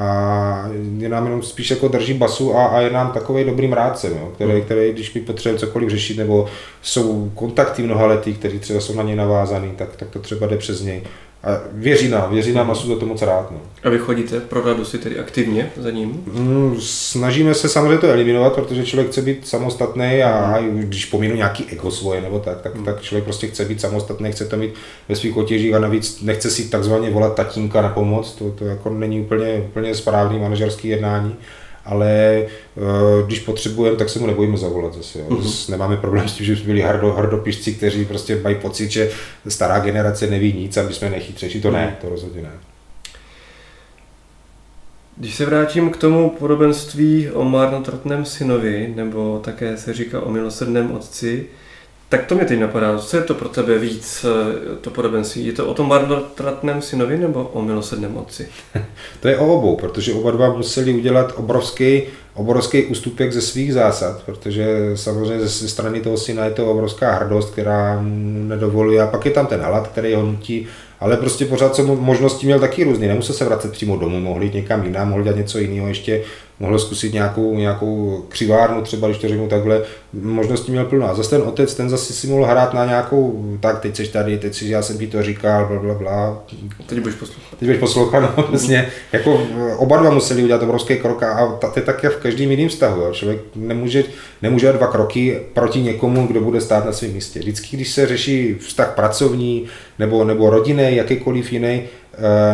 A 0.00 0.68
je 0.98 1.08
nám 1.08 1.24
jenom 1.24 1.42
spíš 1.42 1.70
jako 1.70 1.88
drží 1.88 2.14
basu 2.14 2.56
a, 2.56 2.66
a 2.66 2.80
je 2.80 2.90
nám 2.90 3.12
takový 3.12 3.44
dobrým 3.44 3.72
rádcem, 3.72 4.12
jo, 4.12 4.30
který, 4.34 4.52
mm. 4.52 4.60
který, 4.60 4.92
když 4.92 5.14
mi 5.14 5.20
potřebujeme 5.20 5.60
cokoliv 5.60 5.90
řešit, 5.90 6.16
nebo 6.16 6.46
jsou 6.82 7.30
kontakty 7.34 7.82
mnoha 7.82 8.06
letý, 8.06 8.34
kteří 8.34 8.58
třeba 8.58 8.80
jsou 8.80 8.94
na 8.94 9.02
něj 9.02 9.16
navázaný, 9.16 9.70
tak, 9.76 9.96
tak 9.96 10.08
to 10.10 10.18
třeba 10.18 10.46
jde 10.46 10.56
přes 10.56 10.82
něj. 10.82 11.02
A 11.42 11.48
věří 11.72 12.08
nám, 12.08 12.30
věří 12.30 12.52
nám 12.52 12.70
a 12.70 12.74
jsou 12.74 12.88
za 12.88 12.98
to 12.98 13.06
moc 13.06 13.22
rád. 13.22 13.50
No. 13.50 13.60
A 13.84 13.90
vy 13.90 13.98
chodíte 13.98 14.40
pro 14.40 14.64
radu 14.64 14.84
si 14.84 14.98
tedy 14.98 15.18
aktivně 15.18 15.70
za 15.76 15.90
ním? 15.90 16.22
Mm, 16.32 16.76
snažíme 16.80 17.54
se 17.54 17.68
samozřejmě 17.68 17.98
to 17.98 18.08
eliminovat, 18.08 18.52
protože 18.52 18.86
člověk 18.86 19.10
chce 19.10 19.22
být 19.22 19.48
samostatný 19.48 20.22
a 20.22 20.60
mm. 20.60 20.78
když 20.78 21.04
pomínu 21.04 21.36
nějaký 21.36 21.64
ego 21.72 21.90
svoje 21.90 22.20
nebo 22.20 22.38
tak, 22.38 22.60
tak, 22.60 22.74
mm. 22.74 22.84
tak 22.84 23.00
člověk 23.00 23.24
prostě 23.24 23.46
chce 23.46 23.64
být 23.64 23.80
samostatný, 23.80 24.32
chce 24.32 24.44
to 24.44 24.56
mít 24.56 24.74
ve 25.08 25.16
svých 25.16 25.36
otěžích 25.36 25.74
a 25.74 25.78
navíc 25.78 26.22
nechce 26.22 26.50
si 26.50 26.68
takzvaně 26.68 27.10
volat 27.10 27.34
tatínka 27.34 27.82
na 27.82 27.88
pomoc, 27.88 28.32
to, 28.32 28.50
to 28.50 28.64
jako 28.64 28.90
není 28.90 29.20
úplně, 29.20 29.64
úplně 29.68 29.94
správný 29.94 30.38
manažerský 30.38 30.88
jednání 30.88 31.36
ale 31.86 32.10
eh, 32.10 32.46
když 33.26 33.40
potřebujeme, 33.40 33.96
tak 33.96 34.08
se 34.08 34.18
mu 34.18 34.26
nebojíme 34.26 34.56
zavolat 34.56 34.94
zase. 34.94 35.18
Jo. 35.18 35.24
Mm-hmm. 35.28 35.70
Nemáme 35.70 35.96
problém 35.96 36.28
s 36.28 36.32
tím, 36.32 36.46
že 36.46 36.56
jsme 36.56 36.66
byli 36.66 36.80
hardo, 36.80 37.12
hardopišci, 37.12 37.72
kteří 37.72 38.04
prostě 38.04 38.40
mají 38.42 38.54
pocit, 38.54 38.90
že 38.90 39.10
stará 39.48 39.78
generace 39.78 40.26
neví 40.26 40.52
nic 40.52 40.76
a 40.76 40.82
my 40.82 40.94
jsme 40.94 41.10
nechytřejší. 41.10 41.60
To 41.60 41.70
ne, 41.70 41.86
mhm. 41.86 41.96
to 42.00 42.08
rozhodně 42.08 42.42
ne. 42.42 42.52
Když 45.16 45.34
se 45.34 45.46
vrátím 45.46 45.90
k 45.90 45.96
tomu 45.96 46.30
podobenství 46.30 47.30
o 47.30 47.44
marnotratném 47.44 48.24
synovi, 48.24 48.92
nebo 48.96 49.40
také 49.44 49.76
se 49.76 49.94
říká 49.94 50.20
o 50.20 50.30
milosrdném 50.30 50.92
otci, 50.92 51.46
tak 52.08 52.24
to 52.24 52.34
mě 52.34 52.44
teď 52.44 52.58
napadá. 52.58 52.98
Co 52.98 53.16
je 53.16 53.22
to 53.22 53.34
pro 53.34 53.48
tebe 53.48 53.78
víc, 53.78 54.26
eh, 54.28 54.76
to 54.80 54.90
podobenství? 54.90 55.46
Je 55.46 55.52
to 55.52 55.66
o 55.66 55.74
tom 55.74 55.88
marnotratném 55.88 56.82
synovi 56.82 57.18
nebo 57.18 57.44
o 57.44 57.62
milosrdném 57.62 58.16
otci? 58.16 58.48
to 59.20 59.28
je 59.28 59.38
o 59.38 59.54
obou, 59.54 59.76
protože 59.76 60.14
oba 60.14 60.30
dva 60.30 60.56
museli 60.56 60.94
udělat 60.94 61.32
obrovský, 61.36 62.02
obrovský 62.34 62.84
ústupek 62.84 63.32
ze 63.32 63.40
svých 63.40 63.74
zásad, 63.74 64.22
protože 64.26 64.66
samozřejmě 64.94 65.46
ze 65.46 65.68
strany 65.68 66.00
toho 66.00 66.16
syna 66.16 66.44
je 66.44 66.50
to 66.50 66.70
obrovská 66.70 67.14
hrdost, 67.14 67.52
která 67.52 68.00
mu 68.02 68.48
nedovoluje. 68.48 69.02
A 69.02 69.06
pak 69.06 69.24
je 69.24 69.30
tam 69.30 69.46
ten 69.46 69.60
hlad, 69.60 69.88
který 69.88 70.14
ho 70.14 70.22
nutí 70.22 70.68
ale 71.00 71.16
prostě 71.16 71.44
pořád 71.44 71.74
jsem 71.74 71.86
možnosti 71.86 72.46
měl 72.46 72.60
taky 72.60 72.84
různý. 72.84 73.08
Nemusel 73.08 73.34
se 73.34 73.44
vracet 73.44 73.72
přímo 73.72 73.96
domů, 73.96 74.20
mohl 74.20 74.42
jít 74.42 74.54
někam 74.54 74.84
jinam, 74.84 75.08
mohl 75.08 75.22
dělat 75.22 75.36
něco 75.36 75.58
jiného 75.58 75.88
ještě, 75.88 76.22
mohl 76.60 76.78
zkusit 76.78 77.12
nějakou, 77.12 77.56
nějakou 77.56 78.24
křivárnu, 78.28 78.82
třeba 78.82 79.08
když 79.08 79.18
to 79.18 79.28
řeknu 79.28 79.48
takhle, 79.48 79.82
možností 80.12 80.72
měl 80.72 80.84
plno. 80.84 81.10
A 81.10 81.14
zase 81.14 81.30
ten 81.30 81.42
otec, 81.42 81.74
ten 81.74 81.90
zase 81.90 82.12
si 82.12 82.26
mohl 82.26 82.44
hrát 82.44 82.74
na 82.74 82.84
nějakou, 82.84 83.44
tak 83.60 83.80
teď 83.80 83.96
jsi 83.96 84.08
tady, 84.08 84.38
teď 84.38 84.54
si, 84.54 84.68
já 84.68 84.82
jsem 84.82 84.98
ti 84.98 85.06
to 85.06 85.22
říkal, 85.22 85.66
bla, 85.66 85.78
bla, 85.78 85.94
bla. 85.94 86.42
Teď 86.86 86.98
budeš 86.98 87.14
poslouchat. 87.14 87.58
Teď 87.58 87.68
budeš 87.68 87.80
poslouchat, 87.80 88.20
no, 88.36 88.44
vlastně, 88.48 88.88
jako 89.12 89.46
oba 89.76 89.96
dva 89.96 90.10
museli 90.10 90.44
udělat 90.44 90.62
obrovský 90.62 90.96
krok 90.96 91.22
a 91.22 91.58
to 91.60 91.72
je 91.76 91.82
také 91.82 92.08
v 92.08 92.16
každém 92.16 92.50
jiném 92.50 92.68
vztahu. 92.68 93.02
Jo. 93.02 93.12
Člověk 93.12 93.40
nemůže, 93.54 94.04
nemůže 94.42 94.72
dva 94.72 94.86
kroky 94.86 95.40
proti 95.52 95.82
někomu, 95.82 96.26
kdo 96.26 96.40
bude 96.40 96.60
stát 96.60 96.84
na 96.84 96.92
svém 96.92 97.12
místě. 97.12 97.38
Vždycky, 97.38 97.76
když 97.76 97.92
se 97.92 98.06
řeší 98.06 98.54
vztah 98.54 98.94
pracovní 98.94 99.66
nebo, 99.98 100.24
nebo 100.24 100.50
rodinný, 100.50 100.96
jakýkoliv 100.96 101.52
jiný, 101.52 101.82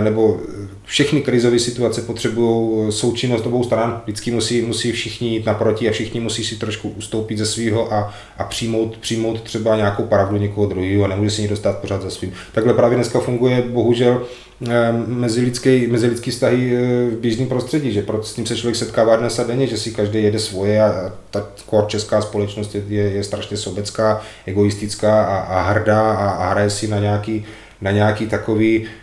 nebo 0.05 0.41
všechny 0.85 1.21
krizové 1.23 1.59
situace 1.59 2.03
potřebují 2.03 2.89
eh, 2.89 2.93
součinnost 2.93 3.47
obou 3.47 3.65
stran. 3.65 4.01
Vždycky 4.05 4.31
musí, 4.31 4.63
musí 4.63 4.93
všichni 4.93 5.29
jít 5.29 5.47
naproti 5.47 5.89
a 5.89 5.93
všichni 5.93 6.21
musí 6.21 6.45
si 6.45 6.57
trošku 6.57 6.89
ustoupit 6.89 7.39
ze 7.39 7.47
svého 7.47 7.93
a, 7.93 8.15
a 8.39 8.45
přijmout, 8.45 8.97
přijmout 8.97 9.41
třeba 9.41 9.77
nějakou 9.77 10.03
pravdu 10.03 10.37
někoho 10.37 10.67
druhého 10.67 11.05
a 11.05 11.09
nemůže 11.09 11.31
si 11.31 11.43
někdo 11.43 11.57
stát 11.57 11.79
pořád 11.79 12.03
za 12.03 12.11
svým. 12.11 12.33
Takhle 12.53 12.75
právě 12.75 12.97
dneska 12.97 13.21
funguje 13.21 13.63
bohužel 13.63 14.23
eh, 14.69 14.93
mezilidský, 15.07 15.87
mezilidský 15.87 16.31
vztahy 16.31 16.77
v 17.11 17.19
běžném 17.21 17.49
prostředí, 17.49 17.93
že 17.93 18.05
s 18.23 18.35
tím 18.35 18.47
se 18.47 18.57
člověk 18.57 18.77
setkává 18.77 19.17
dnes 19.17 19.39
a 19.39 19.45
denně, 19.45 19.67
že 19.67 19.79
si 19.79 19.91
každý 19.91 20.23
jede 20.23 20.39
svoje 20.39 20.83
a 20.83 21.13
ta 21.31 21.47
kor 21.67 21.85
česká 21.89 22.23
společnost 22.23 22.75
je, 22.75 22.83
je, 22.89 23.03
je 23.03 23.25
strašně 23.25 23.57
sobecká, 23.57 24.23
egoistická 24.47 25.25
a, 25.25 25.37
a 25.39 25.71
hrdá 25.71 26.13
a, 26.13 26.31
a 26.31 26.51
hraje 26.51 26.71
si 26.71 26.89
na 26.89 26.99
nějaký, 26.99 27.45
na 27.81 27.91
nějaký 27.91 28.27
takový 28.27 28.87
Eh, 28.87 29.02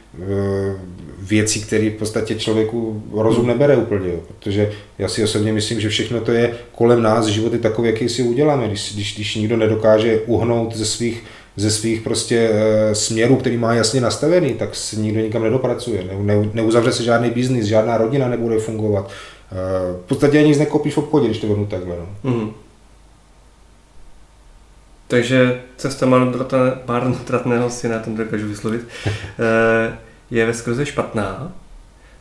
věcí, 1.19 1.61
které 1.61 1.89
v 1.89 1.93
podstatě 1.93 2.35
člověku 2.35 3.03
rozum 3.13 3.47
nebere 3.47 3.77
úplně, 3.77 4.09
jo. 4.09 4.19
protože 4.27 4.71
já 4.97 5.07
si 5.07 5.23
osobně 5.23 5.53
myslím, 5.53 5.79
že 5.79 5.89
všechno 5.89 6.21
to 6.21 6.31
je 6.31 6.53
kolem 6.71 7.01
nás, 7.01 7.25
život 7.25 7.53
je 7.53 7.59
takový, 7.59 7.89
jaký 7.89 8.09
si 8.09 8.23
uděláme, 8.23 8.67
když, 8.67 8.93
když, 8.93 9.15
když 9.15 9.35
nikdo 9.35 9.57
nedokáže 9.57 10.19
uhnout 10.25 10.75
ze 10.75 10.85
svých, 10.85 11.23
ze 11.55 11.71
svých 11.71 12.01
prostě 12.01 12.49
e, 12.51 12.95
směrů, 12.95 13.35
který 13.35 13.57
má 13.57 13.73
jasně 13.73 14.01
nastavený, 14.01 14.53
tak 14.53 14.75
se 14.75 14.95
nikdo 14.95 15.21
nikam 15.21 15.43
nedopracuje, 15.43 16.03
ne, 16.03 16.35
ne, 16.35 16.49
neuzavře 16.53 16.91
se 16.91 17.03
žádný 17.03 17.29
biznis, 17.29 17.65
žádná 17.65 17.97
rodina 17.97 18.27
nebude 18.29 18.59
fungovat. 18.59 19.09
E, 19.09 19.93
v 20.05 20.07
podstatě 20.07 20.39
ani 20.39 20.47
nic 20.47 20.59
nekopíš 20.59 20.93
v 20.93 20.97
obchodě, 20.97 21.25
když 21.25 21.39
to 21.39 21.47
vezmu 21.47 21.65
takhle. 21.65 21.95
No. 22.23 22.31
Mm. 22.31 22.51
Takže 25.09 25.61
cesta 25.77 26.05
marnotratného 26.85 27.69
syna, 27.69 27.99
to 27.99 28.11
dokážu 28.11 28.47
vyslovit, 28.47 28.87
eh, 29.05 29.97
je 30.31 30.45
ve 30.45 30.53
skrze 30.53 30.85
špatná. 30.85 31.51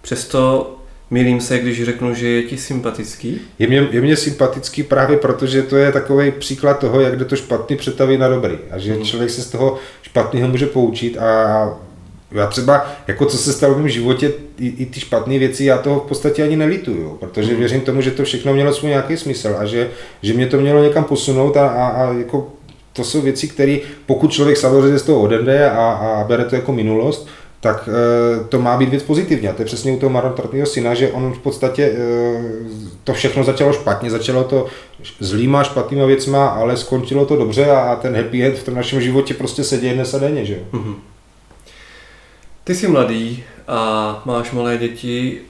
Přesto 0.00 0.74
Milím 1.10 1.40
se, 1.40 1.58
když 1.58 1.84
řeknu, 1.84 2.14
že 2.14 2.28
je 2.28 2.42
ti 2.42 2.56
sympatický? 2.56 3.40
Je 3.58 3.66
mě, 3.66 3.88
je 3.90 4.00
mě 4.00 4.16
sympatický 4.16 4.82
právě 4.82 5.16
proto, 5.16 5.46
že 5.46 5.62
to 5.62 5.76
je 5.76 5.92
takový 5.92 6.30
příklad 6.30 6.78
toho, 6.78 7.00
jak 7.00 7.16
jde 7.16 7.24
to 7.24 7.36
špatný 7.36 7.76
přetavit 7.76 8.20
na 8.20 8.28
dobrý. 8.28 8.58
A 8.70 8.78
že 8.78 8.92
hmm. 8.92 9.04
člověk 9.04 9.30
se 9.30 9.42
z 9.42 9.50
toho 9.50 9.78
špatného 10.02 10.48
může 10.48 10.66
poučit 10.66 11.18
a 11.18 11.78
já 12.32 12.46
třeba, 12.46 12.86
jako 13.06 13.26
co 13.26 13.38
se 13.38 13.52
stalo 13.52 13.74
v 13.74 13.78
mém 13.78 13.88
životě, 13.88 14.32
i, 14.58 14.66
i 14.66 14.86
ty 14.86 15.00
špatné 15.00 15.38
věci, 15.38 15.64
já 15.64 15.78
toho 15.78 16.00
v 16.00 16.08
podstatě 16.08 16.42
ani 16.42 16.56
nelituju, 16.56 17.16
protože 17.20 17.48
hmm. 17.48 17.58
věřím 17.58 17.80
tomu, 17.80 18.00
že 18.00 18.10
to 18.10 18.24
všechno 18.24 18.54
mělo 18.54 18.74
svůj 18.74 18.90
nějaký 18.90 19.16
smysl 19.16 19.56
a 19.58 19.64
že, 19.64 19.90
že 20.22 20.34
mě 20.34 20.46
to 20.46 20.60
mělo 20.60 20.84
někam 20.84 21.04
posunout 21.04 21.56
a, 21.56 21.68
a, 21.68 21.86
a 21.86 22.12
jako 22.12 22.52
to 22.98 23.04
jsou 23.04 23.20
věci, 23.20 23.48
které 23.48 23.78
pokud 24.06 24.32
člověk 24.32 24.56
samozřejmě 24.56 24.98
z 24.98 25.02
toho 25.02 25.20
odejde 25.20 25.70
a, 25.70 25.90
a 25.92 26.24
bere 26.24 26.44
to 26.44 26.54
jako 26.54 26.72
minulost, 26.72 27.28
tak 27.60 27.88
e, 27.88 28.44
to 28.48 28.60
má 28.60 28.76
být 28.76 28.88
věc 28.88 29.02
pozitivní. 29.02 29.48
A 29.48 29.52
to 29.52 29.62
je 29.62 29.66
přesně 29.66 29.92
u 29.92 29.98
toho 29.98 30.10
marnotratného 30.10 30.66
syna, 30.66 30.94
že 30.94 31.08
on 31.08 31.32
v 31.32 31.38
podstatě 31.38 31.82
e, 31.82 31.96
to 33.04 33.12
všechno 33.12 33.44
začalo 33.44 33.72
špatně, 33.72 34.10
začalo 34.10 34.44
to 34.44 34.66
zlýma, 35.20 35.64
špatnýma 35.64 36.06
věcma, 36.06 36.46
ale 36.46 36.76
skončilo 36.76 37.26
to 37.26 37.36
dobře 37.36 37.70
a, 37.70 37.78
a 37.78 37.96
ten 37.96 38.16
happy 38.16 38.44
end 38.44 38.58
v 38.58 38.64
tom 38.64 38.74
našem 38.74 39.00
životě 39.00 39.34
prostě 39.34 39.64
se 39.64 39.78
děje 39.78 39.94
dnes 39.94 40.14
a 40.14 40.18
denně. 40.18 40.44
Že? 40.44 40.58
Mm-hmm. 40.72 40.94
Ty 42.64 42.74
jsi 42.74 42.88
mladý 42.88 43.44
a 43.68 44.22
máš 44.24 44.50
malé 44.50 44.78
děti 44.78 45.40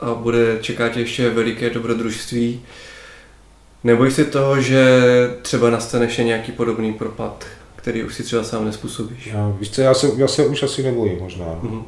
a 0.00 0.14
bude 0.14 0.58
čekat 0.60 0.88
tě 0.88 1.00
ještě 1.00 1.30
veliké 1.30 1.70
dobrodružství, 1.70 2.60
nebojíš 3.86 4.14
se 4.14 4.24
toho, 4.24 4.60
že 4.60 5.00
třeba 5.42 5.70
nastane 5.70 6.04
ještě 6.04 6.24
nějaký 6.24 6.52
podobný 6.52 6.92
propad, 6.92 7.44
který 7.76 8.02
už 8.02 8.14
si 8.14 8.22
třeba 8.22 8.44
sám 8.44 8.64
nespůsobíš? 8.64 9.26
Já, 9.26 9.54
víš 9.58 9.70
co, 9.70 9.80
já 9.80 9.94
se, 9.94 10.10
já 10.16 10.28
se 10.28 10.46
už 10.46 10.62
asi 10.62 10.82
nebojím 10.82 11.18
možná. 11.20 11.46
Mm-hmm. 11.46 11.82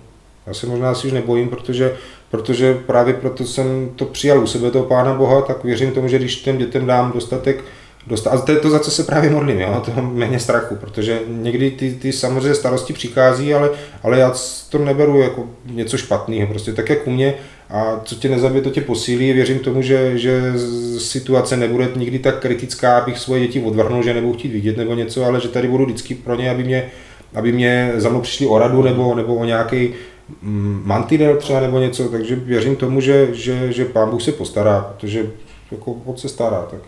Já 0.46 0.54
se 0.54 0.66
možná 0.66 0.90
asi 0.90 1.06
už 1.06 1.12
nebojím, 1.12 1.48
protože, 1.48 1.96
protože 2.30 2.74
právě 2.74 3.14
proto 3.14 3.44
jsem 3.44 3.90
to 3.96 4.04
přijal 4.04 4.38
u 4.38 4.46
sebe, 4.46 4.70
toho 4.70 4.84
Pána 4.84 5.14
Boha, 5.14 5.42
tak 5.42 5.64
věřím 5.64 5.90
tomu, 5.90 6.08
že 6.08 6.18
když 6.18 6.36
těm 6.36 6.58
dětem 6.58 6.86
dám 6.86 7.12
dostatek 7.12 7.64
dostat. 8.06 8.30
A 8.30 8.38
to 8.40 8.52
je 8.52 8.58
to, 8.58 8.70
za 8.70 8.78
co 8.78 8.90
se 8.90 9.04
právě 9.04 9.30
modlím, 9.30 9.60
jo? 9.60 9.82
to 9.84 10.02
méně 10.02 10.40
strachu, 10.40 10.76
protože 10.76 11.20
někdy 11.28 11.70
ty, 11.70 11.94
ty 11.94 12.12
samozřejmě 12.12 12.54
starosti 12.54 12.92
přichází, 12.92 13.54
ale, 13.54 13.70
ale 14.02 14.18
já 14.18 14.34
to 14.68 14.78
neberu 14.78 15.20
jako 15.20 15.46
něco 15.64 15.98
špatného, 15.98 16.46
prostě 16.46 16.72
tak 16.72 16.88
jak 16.88 17.06
u 17.06 17.10
mě 17.10 17.34
a 17.70 18.00
co 18.04 18.14
tě 18.14 18.28
nezabije, 18.28 18.62
to 18.62 18.70
tě 18.70 18.80
posílí. 18.80 19.32
Věřím 19.32 19.58
tomu, 19.58 19.82
že, 19.82 20.18
že 20.18 20.52
situace 20.98 21.56
nebude 21.56 21.88
nikdy 21.96 22.18
tak 22.18 22.38
kritická, 22.38 22.98
abych 22.98 23.18
svoje 23.18 23.40
děti 23.40 23.62
odvrhnul, 23.62 24.02
že 24.02 24.14
nebudu 24.14 24.38
chtít 24.38 24.52
vidět 24.52 24.76
nebo 24.76 24.94
něco, 24.94 25.24
ale 25.24 25.40
že 25.40 25.48
tady 25.48 25.68
budu 25.68 25.84
vždycky 25.84 26.14
pro 26.14 26.34
ně, 26.34 26.50
aby 26.50 26.64
mě, 26.64 26.90
aby 27.34 27.52
mě 27.52 27.92
za 27.96 28.08
mnou 28.08 28.20
přišli 28.20 28.46
o 28.46 28.58
radu 28.58 28.82
nebo, 28.82 29.14
nebo 29.14 29.34
o 29.34 29.44
nějaký 29.44 29.94
mm, 30.42 30.82
mantinel 30.84 31.36
třeba 31.36 31.60
nebo 31.60 31.78
něco, 31.78 32.08
takže 32.08 32.36
věřím 32.36 32.76
tomu, 32.76 33.00
že, 33.00 33.28
že, 33.32 33.72
že 33.72 33.84
pán 33.84 34.10
Bůh 34.10 34.22
se 34.22 34.32
postará, 34.32 34.80
protože 34.80 35.26
jako 35.70 35.92
on 36.04 36.16
se 36.16 36.28
stará, 36.28 36.66
tak 36.70 36.80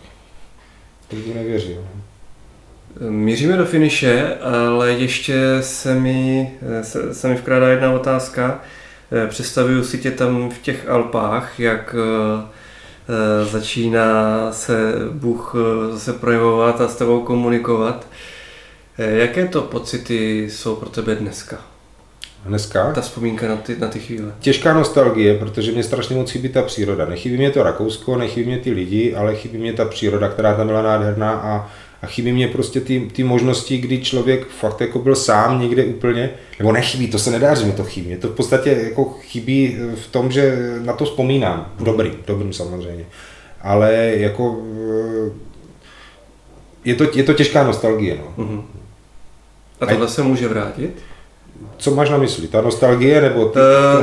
lidi 1.13 1.33
nevěří. 1.33 1.75
Míříme 3.09 3.57
do 3.57 3.65
finiše, 3.65 4.35
ale 4.35 4.91
ještě 4.91 5.35
se 5.61 5.95
mi, 5.95 6.51
se, 6.81 7.13
se 7.13 7.27
mi 7.27 7.35
vkrádá 7.35 7.67
jedna 7.67 7.91
otázka. 7.91 8.61
Představuju 9.27 9.83
si 9.83 9.97
tě 9.97 10.11
tam 10.11 10.49
v 10.49 10.59
těch 10.59 10.89
Alpách, 10.89 11.59
jak 11.59 11.95
eh, 13.09 13.45
začíná 13.45 14.51
se 14.51 14.93
Bůh 15.11 15.55
eh, 15.55 15.93
zase 15.93 16.13
projevovat 16.13 16.81
a 16.81 16.87
s 16.87 16.95
tebou 16.95 17.21
komunikovat. 17.21 18.07
Eh, 18.97 19.17
jaké 19.17 19.47
to 19.47 19.61
pocity 19.61 20.49
jsou 20.49 20.75
pro 20.75 20.89
tebe 20.89 21.15
dneska? 21.15 21.57
Dneska? 22.45 22.91
Ta 22.93 23.01
vzpomínka 23.01 23.47
na 23.47 23.55
ty, 23.55 23.75
na 23.79 23.87
ty 23.87 23.99
chvíle. 23.99 24.31
Těžká 24.39 24.73
nostalgie, 24.73 25.37
protože 25.37 25.71
mě 25.71 25.83
strašně 25.83 26.15
moc 26.15 26.31
chybí 26.31 26.49
ta 26.49 26.61
příroda. 26.61 27.05
Nechybí 27.05 27.37
mě 27.37 27.51
to 27.51 27.63
Rakousko, 27.63 28.17
nechybí 28.17 28.45
mě 28.47 28.57
ty 28.57 28.71
lidi, 28.71 29.15
ale 29.15 29.35
chybí 29.35 29.57
mě 29.57 29.73
ta 29.73 29.85
příroda, 29.85 30.29
která 30.29 30.55
tam 30.55 30.67
byla 30.67 30.81
nádherná 30.81 31.31
a, 31.31 31.69
a 32.01 32.07
chybí 32.07 32.31
mě 32.31 32.47
prostě 32.47 32.81
ty, 32.81 33.09
ty 33.13 33.23
možnosti, 33.23 33.77
kdy 33.77 34.01
člověk 34.01 34.47
fakt 34.47 34.81
jako 34.81 34.99
byl 34.99 35.15
sám 35.15 35.61
někde 35.61 35.85
úplně, 35.85 36.29
nebo 36.59 36.71
nechybí, 36.71 37.07
to 37.07 37.19
se 37.19 37.31
nedá 37.31 37.55
říct, 37.55 37.65
mi 37.65 37.71
to 37.71 37.83
chybí. 37.83 38.07
Mě 38.07 38.17
to 38.17 38.27
v 38.27 38.35
podstatě 38.35 38.69
jako 38.83 39.05
chybí 39.05 39.77
v 39.95 40.07
tom, 40.07 40.31
že 40.31 40.75
na 40.79 40.93
to 40.93 41.05
vzpomínám. 41.05 41.73
Dobrý, 41.79 42.11
dobrým 42.27 42.53
samozřejmě. 42.53 43.05
Ale 43.61 43.93
jako 44.15 44.61
eh, 45.27 45.31
je 46.85 46.95
to, 46.95 47.03
je 47.13 47.23
to 47.23 47.33
těžká 47.33 47.63
nostalgie. 47.63 48.17
No. 48.17 48.43
Uh-huh. 48.43 48.63
A 49.81 49.85
tohle 49.85 50.07
se 50.07 50.23
může 50.23 50.47
vrátit? 50.47 50.91
Co 51.77 51.91
máš 51.91 52.09
na 52.09 52.17
mysli? 52.17 52.47
Ta 52.47 52.61
nostalgie 52.61 53.21
nebo... 53.21 53.45
Ty, 53.45 53.59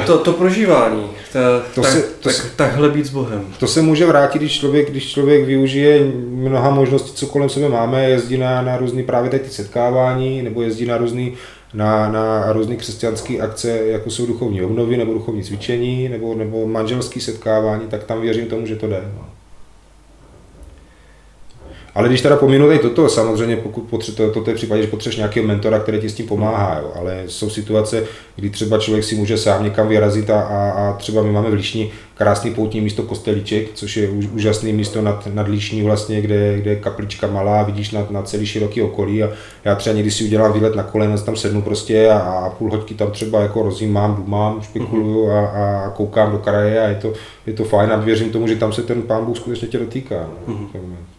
to, 0.06 0.12
to, 0.12 0.18
to 0.18 0.32
prožívání, 0.32 1.04
ta, 1.32 1.40
to 1.74 1.82
tak, 1.82 1.92
se, 1.92 2.02
to 2.02 2.28
tak, 2.28 2.46
takhle 2.56 2.88
být 2.88 3.06
s 3.06 3.10
Bohem. 3.10 3.44
To 3.60 3.66
se 3.66 3.82
může 3.82 4.06
vrátit, 4.06 4.38
když 4.38 4.60
člověk, 4.60 4.90
když 4.90 5.12
člověk 5.12 5.44
využije 5.44 6.12
mnoha 6.28 6.70
možností, 6.70 7.12
co 7.12 7.26
kolem 7.26 7.48
sebe 7.48 7.68
máme, 7.68 8.10
jezdí 8.10 8.38
na, 8.38 8.62
na 8.62 8.76
různé 8.76 9.02
právě 9.02 9.30
ty 9.30 9.50
setkávání, 9.50 10.42
nebo 10.42 10.62
jezdí 10.62 10.86
na 10.86 10.96
různé 10.98 11.30
na, 11.74 12.12
na 12.12 12.52
různé 12.52 12.76
křesťanské 12.76 13.38
akce, 13.40 13.68
jako 13.68 14.10
jsou 14.10 14.26
duchovní 14.26 14.62
obnovy, 14.62 14.96
nebo 14.96 15.14
duchovní 15.14 15.44
cvičení, 15.44 16.08
nebo, 16.08 16.34
nebo 16.34 16.66
manželské 16.66 17.20
setkávání, 17.20 17.86
tak 17.88 18.04
tam 18.04 18.20
věřím 18.20 18.46
tomu, 18.46 18.66
že 18.66 18.76
to 18.76 18.86
jde. 18.86 19.02
No. 19.16 19.37
Ale 21.98 22.08
když 22.08 22.20
teda 22.20 22.36
pominu 22.36 22.66
tady 22.66 22.78
toto, 22.78 23.08
samozřejmě 23.08 23.56
pokud 23.56 23.90
potře- 23.90 24.14
to, 24.14 24.40
to, 24.40 24.50
je 24.50 24.56
případě, 24.56 24.82
že 24.82 24.88
potřebuješ 24.88 25.16
nějakého 25.16 25.46
mentora, 25.46 25.78
který 25.78 26.00
ti 26.00 26.08
s 26.08 26.14
tím 26.14 26.26
pomáhá, 26.26 26.78
jo. 26.78 26.92
ale 26.94 27.22
jsou 27.26 27.50
situace, 27.50 28.04
kdy 28.36 28.50
třeba 28.50 28.78
člověk 28.78 29.04
si 29.04 29.14
může 29.14 29.38
sám 29.38 29.64
někam 29.64 29.88
vyrazit 29.88 30.30
a, 30.30 30.40
a, 30.40 30.70
a 30.70 30.92
třeba 30.92 31.22
my 31.22 31.32
máme 31.32 31.50
v 31.50 31.54
Líšni 31.54 31.90
krásný 32.14 32.54
poutní 32.54 32.80
místo 32.80 33.02
Kostelíček, 33.02 33.68
což 33.74 33.96
je 33.96 34.08
úžasné 34.08 34.72
místo 34.72 35.02
nad, 35.02 35.28
nad 35.34 35.48
Líšní 35.48 35.82
vlastně, 35.82 36.20
kde, 36.20 36.58
kde 36.58 36.70
je 36.70 36.76
kaplička 36.76 37.26
malá, 37.26 37.62
vidíš 37.62 37.90
na, 37.90 38.06
na 38.10 38.22
celý 38.22 38.46
široký 38.46 38.82
okolí 38.82 39.22
a 39.22 39.30
já 39.64 39.74
třeba 39.74 39.96
někdy 39.96 40.10
si 40.10 40.24
udělám 40.24 40.52
výlet 40.52 40.74
na 40.74 40.82
kolena, 40.82 41.16
tam 41.16 41.36
sednu 41.36 41.62
prostě 41.62 42.10
a, 42.10 42.18
a 42.18 42.50
půl 42.50 42.70
hoďky 42.70 42.94
tam 42.94 43.10
třeba 43.10 43.40
jako 43.40 43.62
rozjímám, 43.62 44.14
dumám, 44.14 44.62
špekuluju 44.62 45.26
mhm. 45.26 45.34
a, 45.34 45.46
a 45.46 45.90
koukám 45.90 46.32
do 46.32 46.38
kraje 46.38 46.80
a 46.80 46.88
je 46.88 46.94
to, 46.94 47.12
je 47.46 47.52
to 47.52 47.64
fajn 47.64 47.92
a 47.92 47.96
věřím 47.96 48.30
tomu, 48.30 48.46
že 48.46 48.56
tam 48.56 48.72
se 48.72 48.82
ten 48.82 49.02
pán 49.02 49.24
Bůh 49.24 49.36
skutečně 49.36 49.68
tě 49.68 49.78
dotýká. 49.78 50.26
No, 50.46 50.54
mm-hmm. 50.54 51.17